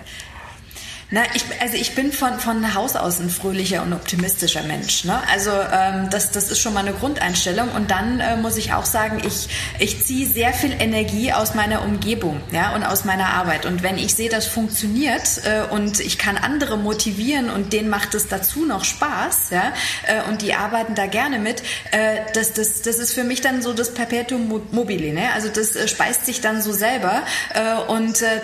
Na, 1.11 1.21
ich, 1.35 1.43
also 1.61 1.75
ich 1.75 1.93
bin 1.93 2.11
von, 2.11 2.39
von 2.39 2.73
Haus 2.73 2.95
aus 2.95 3.19
ein 3.19 3.29
fröhlicher 3.29 3.83
und 3.83 3.93
optimistischer 3.93 4.63
Mensch. 4.63 5.03
Ne? 5.03 5.21
Also 5.31 5.51
ähm, 5.51 6.09
das, 6.09 6.31
das 6.31 6.49
ist 6.49 6.59
schon 6.59 6.73
mal 6.73 6.79
eine 6.79 6.93
Grundeinstellung. 6.93 7.69
Und 7.75 7.91
dann 7.91 8.19
äh, 8.19 8.37
muss 8.37 8.57
ich 8.57 8.73
auch 8.73 8.85
sagen, 8.85 9.21
ich, 9.25 9.47
ich 9.77 10.03
ziehe 10.03 10.25
sehr 10.27 10.51
viel 10.51 10.73
Energie 10.79 11.31
aus 11.31 11.53
meiner 11.53 11.83
Umgebung 11.83 12.41
ja, 12.51 12.73
und 12.73 12.83
aus 12.83 13.05
meiner 13.05 13.27
Arbeit. 13.27 13.67
Und 13.67 13.83
wenn 13.83 13.99
ich 13.99 14.15
sehe, 14.15 14.29
das 14.29 14.47
funktioniert 14.47 15.41
äh, 15.43 15.71
und 15.71 15.99
ich 15.99 16.17
kann 16.17 16.37
andere 16.37 16.75
motivieren 16.75 17.51
und 17.51 17.71
denen 17.71 17.89
macht 17.89 18.15
es 18.15 18.27
dazu 18.27 18.65
noch 18.65 18.83
Spaß 18.83 19.51
ja, 19.51 19.73
äh, 20.07 20.27
und 20.27 20.41
die 20.41 20.55
arbeiten 20.55 20.95
da 20.95 21.05
gerne 21.05 21.37
mit, 21.37 21.61
äh, 21.91 22.21
das, 22.33 22.53
das, 22.53 22.81
das 22.81 22.97
ist 22.97 23.13
für 23.13 23.23
mich 23.23 23.41
dann 23.41 23.61
so 23.61 23.73
das 23.73 23.93
Perpetuum 23.93 24.63
mobile. 24.71 25.13
Ne? 25.13 25.29
Also 25.35 25.49
das 25.49 25.75
äh, 25.75 25.87
speist 25.87 26.25
sich 26.25 26.41
dann 26.41 26.63
so 26.63 26.73
selber 26.73 27.21
äh, 27.53 27.75
und 27.91 28.23
äh, 28.23 28.41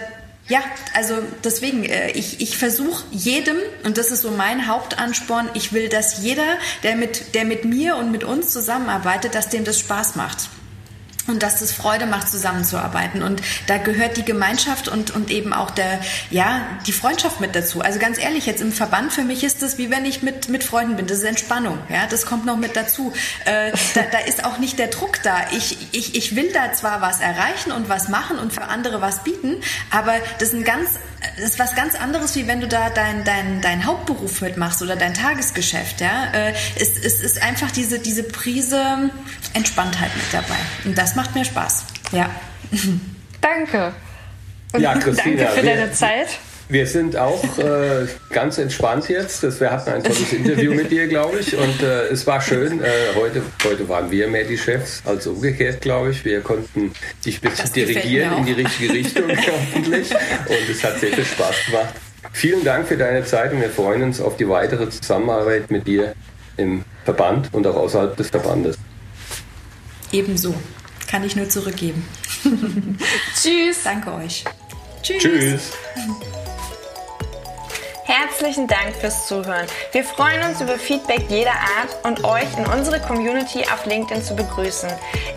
ja, 0.51 0.59
also 0.93 1.15
deswegen, 1.45 1.85
äh, 1.85 2.11
ich, 2.11 2.41
ich 2.41 2.57
versuche 2.57 3.05
jedem, 3.11 3.55
und 3.85 3.97
das 3.97 4.11
ist 4.11 4.21
so 4.21 4.31
mein 4.31 4.67
Hauptansporn, 4.67 5.49
ich 5.53 5.71
will, 5.71 5.87
dass 5.87 6.21
jeder, 6.21 6.57
der 6.83 6.97
mit, 6.97 7.35
der 7.35 7.45
mit 7.45 7.63
mir 7.63 7.95
und 7.95 8.11
mit 8.11 8.25
uns 8.25 8.51
zusammenarbeitet, 8.51 9.33
dass 9.33 9.47
dem 9.47 9.63
das 9.63 9.79
Spaß 9.79 10.15
macht 10.15 10.49
und 11.27 11.43
dass 11.43 11.61
es 11.61 11.71
Freude 11.71 12.05
macht, 12.05 12.29
zusammenzuarbeiten. 12.29 13.23
Und 13.23 13.41
da 13.67 13.77
gehört 13.77 14.17
die 14.17 14.25
Gemeinschaft 14.25 14.87
und, 14.87 15.11
und 15.11 15.31
eben 15.31 15.53
auch 15.53 15.71
der, 15.71 15.99
ja, 16.29 16.61
die 16.87 16.91
Freundschaft 16.91 17.39
mit 17.39 17.55
dazu. 17.55 17.81
Also 17.81 17.99
ganz 17.99 18.17
ehrlich, 18.17 18.45
jetzt 18.45 18.61
im 18.61 18.71
Verband 18.71 19.13
für 19.13 19.23
mich 19.23 19.43
ist 19.43 19.61
das 19.61 19.77
wie 19.77 19.89
wenn 19.89 20.05
ich 20.05 20.21
mit, 20.21 20.49
mit 20.49 20.63
Freunden 20.63 20.95
bin. 20.95 21.07
Das 21.07 21.19
ist 21.19 21.23
Entspannung. 21.23 21.77
Ja, 21.89 22.07
das 22.09 22.25
kommt 22.25 22.45
noch 22.45 22.57
mit 22.57 22.75
dazu. 22.75 23.13
Äh, 23.45 23.71
da, 23.93 24.01
da 24.11 24.19
ist 24.19 24.45
auch 24.45 24.57
nicht 24.57 24.79
der 24.79 24.87
Druck 24.87 25.21
da. 25.23 25.37
Ich, 25.51 25.77
ich, 25.91 26.15
ich 26.15 26.35
will 26.35 26.51
da 26.53 26.73
zwar 26.73 27.01
was 27.01 27.19
erreichen 27.19 27.71
und 27.71 27.89
was 27.89 28.09
machen 28.09 28.39
und 28.39 28.53
für 28.53 28.63
andere 28.63 29.01
was 29.01 29.23
bieten, 29.23 29.57
aber 29.89 30.13
das 30.39 30.49
ist 30.49 30.55
ein 30.55 30.63
ganz, 30.63 30.99
das 31.35 31.51
ist 31.51 31.59
was 31.59 31.75
ganz 31.75 31.95
anderes, 31.95 32.35
wie 32.35 32.47
wenn 32.47 32.61
du 32.61 32.67
da 32.67 32.89
dein, 32.89 33.23
dein, 33.23 33.61
dein 33.61 33.85
Hauptberuf 33.85 34.41
mitmachst 34.41 34.81
oder 34.81 34.95
dein 34.95 35.13
Tagesgeschäft. 35.13 36.01
Ja, 36.01 36.31
äh, 36.33 36.53
es, 36.75 36.97
es 36.97 37.21
ist 37.21 37.41
einfach 37.41 37.71
diese, 37.71 37.99
diese 37.99 38.23
Prise 38.23 39.11
Entspanntheit 39.53 40.11
mit 40.15 40.25
dabei. 40.31 40.59
Und 40.83 40.97
das 40.97 41.15
macht 41.15 41.35
mir 41.35 41.45
Spaß. 41.45 41.85
Ja. 42.11 42.29
Danke. 43.41 43.93
Und 44.73 44.81
ja, 44.81 44.93
Christina, 44.97 45.43
danke 45.43 45.59
für 45.59 45.63
wir, 45.63 45.75
deine 45.75 45.91
Zeit. 45.91 46.29
Wir 46.71 46.87
sind 46.87 47.17
auch 47.17 47.43
äh, 47.57 48.07
ganz 48.29 48.57
entspannt 48.57 49.09
jetzt. 49.09 49.43
Das, 49.43 49.59
wir 49.59 49.71
hatten 49.71 49.89
ein 49.89 50.01
tolles 50.05 50.31
Interview 50.31 50.73
mit 50.73 50.89
dir, 50.89 51.05
glaube 51.09 51.39
ich. 51.39 51.53
Und 51.53 51.83
äh, 51.83 52.07
es 52.07 52.25
war 52.25 52.39
schön. 52.39 52.79
Äh, 52.79 52.85
heute, 53.13 53.41
heute 53.65 53.89
waren 53.89 54.09
wir 54.09 54.29
mehr 54.29 54.45
die 54.45 54.57
Chefs 54.57 55.01
als 55.03 55.27
umgekehrt, 55.27 55.81
glaube 55.81 56.11
ich. 56.11 56.23
Wir 56.23 56.39
konnten 56.39 56.93
dich 57.25 57.43
ein 57.43 57.49
bisschen 57.49 57.73
dirigieren 57.73 58.37
in 58.37 58.45
die 58.45 58.53
richtige 58.53 58.93
Richtung, 58.93 59.23
hoffentlich. 59.29 60.11
Und 60.11 60.69
es 60.71 60.81
hat 60.81 60.97
sehr 61.01 61.11
viel 61.11 61.25
Spaß 61.25 61.55
gemacht. 61.65 61.93
Vielen 62.31 62.63
Dank 62.63 62.87
für 62.87 62.95
deine 62.95 63.25
Zeit 63.25 63.51
und 63.51 63.59
wir 63.59 63.69
freuen 63.69 64.03
uns 64.03 64.21
auf 64.21 64.37
die 64.37 64.47
weitere 64.47 64.89
Zusammenarbeit 64.89 65.69
mit 65.71 65.85
dir 65.85 66.13
im 66.55 66.85
Verband 67.03 67.53
und 67.53 67.67
auch 67.67 67.75
außerhalb 67.75 68.15
des 68.15 68.29
Verbandes. 68.29 68.77
Ebenso. 70.13 70.55
Kann 71.09 71.25
ich 71.25 71.35
nur 71.35 71.49
zurückgeben. 71.49 72.07
Tschüss. 73.35 73.83
Danke 73.83 74.13
euch. 74.13 74.45
Tschüss. 75.03 75.21
Tschüss. 75.21 75.71
Herzlichen 78.13 78.67
Dank 78.67 78.93
fürs 78.99 79.25
Zuhören. 79.25 79.65
Wir 79.93 80.03
freuen 80.03 80.43
uns 80.43 80.59
über 80.59 80.77
Feedback 80.77 81.23
jeder 81.29 81.53
Art 81.53 82.03
und 82.03 82.25
euch 82.25 82.57
in 82.57 82.65
unsere 82.65 82.99
Community 82.99 83.63
auf 83.71 83.85
LinkedIn 83.85 84.21
zu 84.21 84.35
begrüßen. 84.35 84.89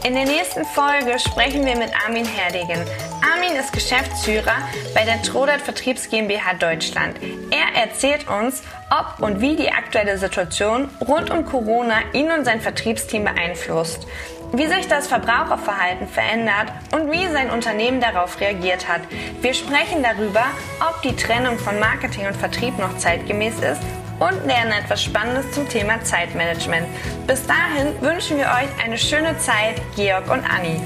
In 0.04 0.14
der 0.14 0.24
nächsten 0.24 0.64
Folge 0.64 1.20
sprechen 1.20 1.64
wir 1.64 1.76
mit 1.76 1.92
Armin 2.04 2.24
Herdegen. 2.24 2.84
Armin 3.32 3.54
ist 3.54 3.72
Geschäftsführer 3.72 4.56
bei 4.92 5.04
der 5.04 5.22
Trodat 5.22 5.60
Vertriebs 5.60 6.10
GmbH 6.10 6.54
Deutschland. 6.54 7.16
Er 7.52 7.80
erzählt 7.80 8.26
uns, 8.26 8.64
ob 8.90 9.22
und 9.22 9.40
wie 9.40 9.54
die 9.54 9.70
aktuelle 9.70 10.18
Situation 10.18 10.88
rund 11.06 11.30
um 11.30 11.46
Corona 11.46 12.00
ihn 12.12 12.32
und 12.32 12.44
sein 12.44 12.60
Vertriebsteam 12.60 13.22
beeinflusst 13.22 14.04
wie 14.52 14.66
sich 14.66 14.88
das 14.88 15.06
Verbraucherverhalten 15.06 16.06
verändert 16.08 16.72
und 16.92 17.10
wie 17.10 17.26
sein 17.28 17.50
Unternehmen 17.50 18.00
darauf 18.00 18.40
reagiert 18.40 18.88
hat. 18.88 19.00
Wir 19.40 19.54
sprechen 19.54 20.02
darüber, 20.02 20.44
ob 20.80 21.02
die 21.02 21.16
Trennung 21.16 21.58
von 21.58 21.78
Marketing 21.78 22.26
und 22.26 22.36
Vertrieb 22.36 22.78
noch 22.78 22.96
zeitgemäß 22.98 23.54
ist 23.56 23.82
und 24.20 24.46
lernen 24.46 24.72
etwas 24.72 25.02
Spannendes 25.02 25.50
zum 25.52 25.68
Thema 25.68 26.02
Zeitmanagement. 26.02 26.86
Bis 27.26 27.46
dahin 27.46 28.00
wünschen 28.00 28.38
wir 28.38 28.46
euch 28.46 28.84
eine 28.84 28.98
schöne 28.98 29.36
Zeit, 29.38 29.80
Georg 29.96 30.30
und 30.30 30.44
Anni. 30.44 30.80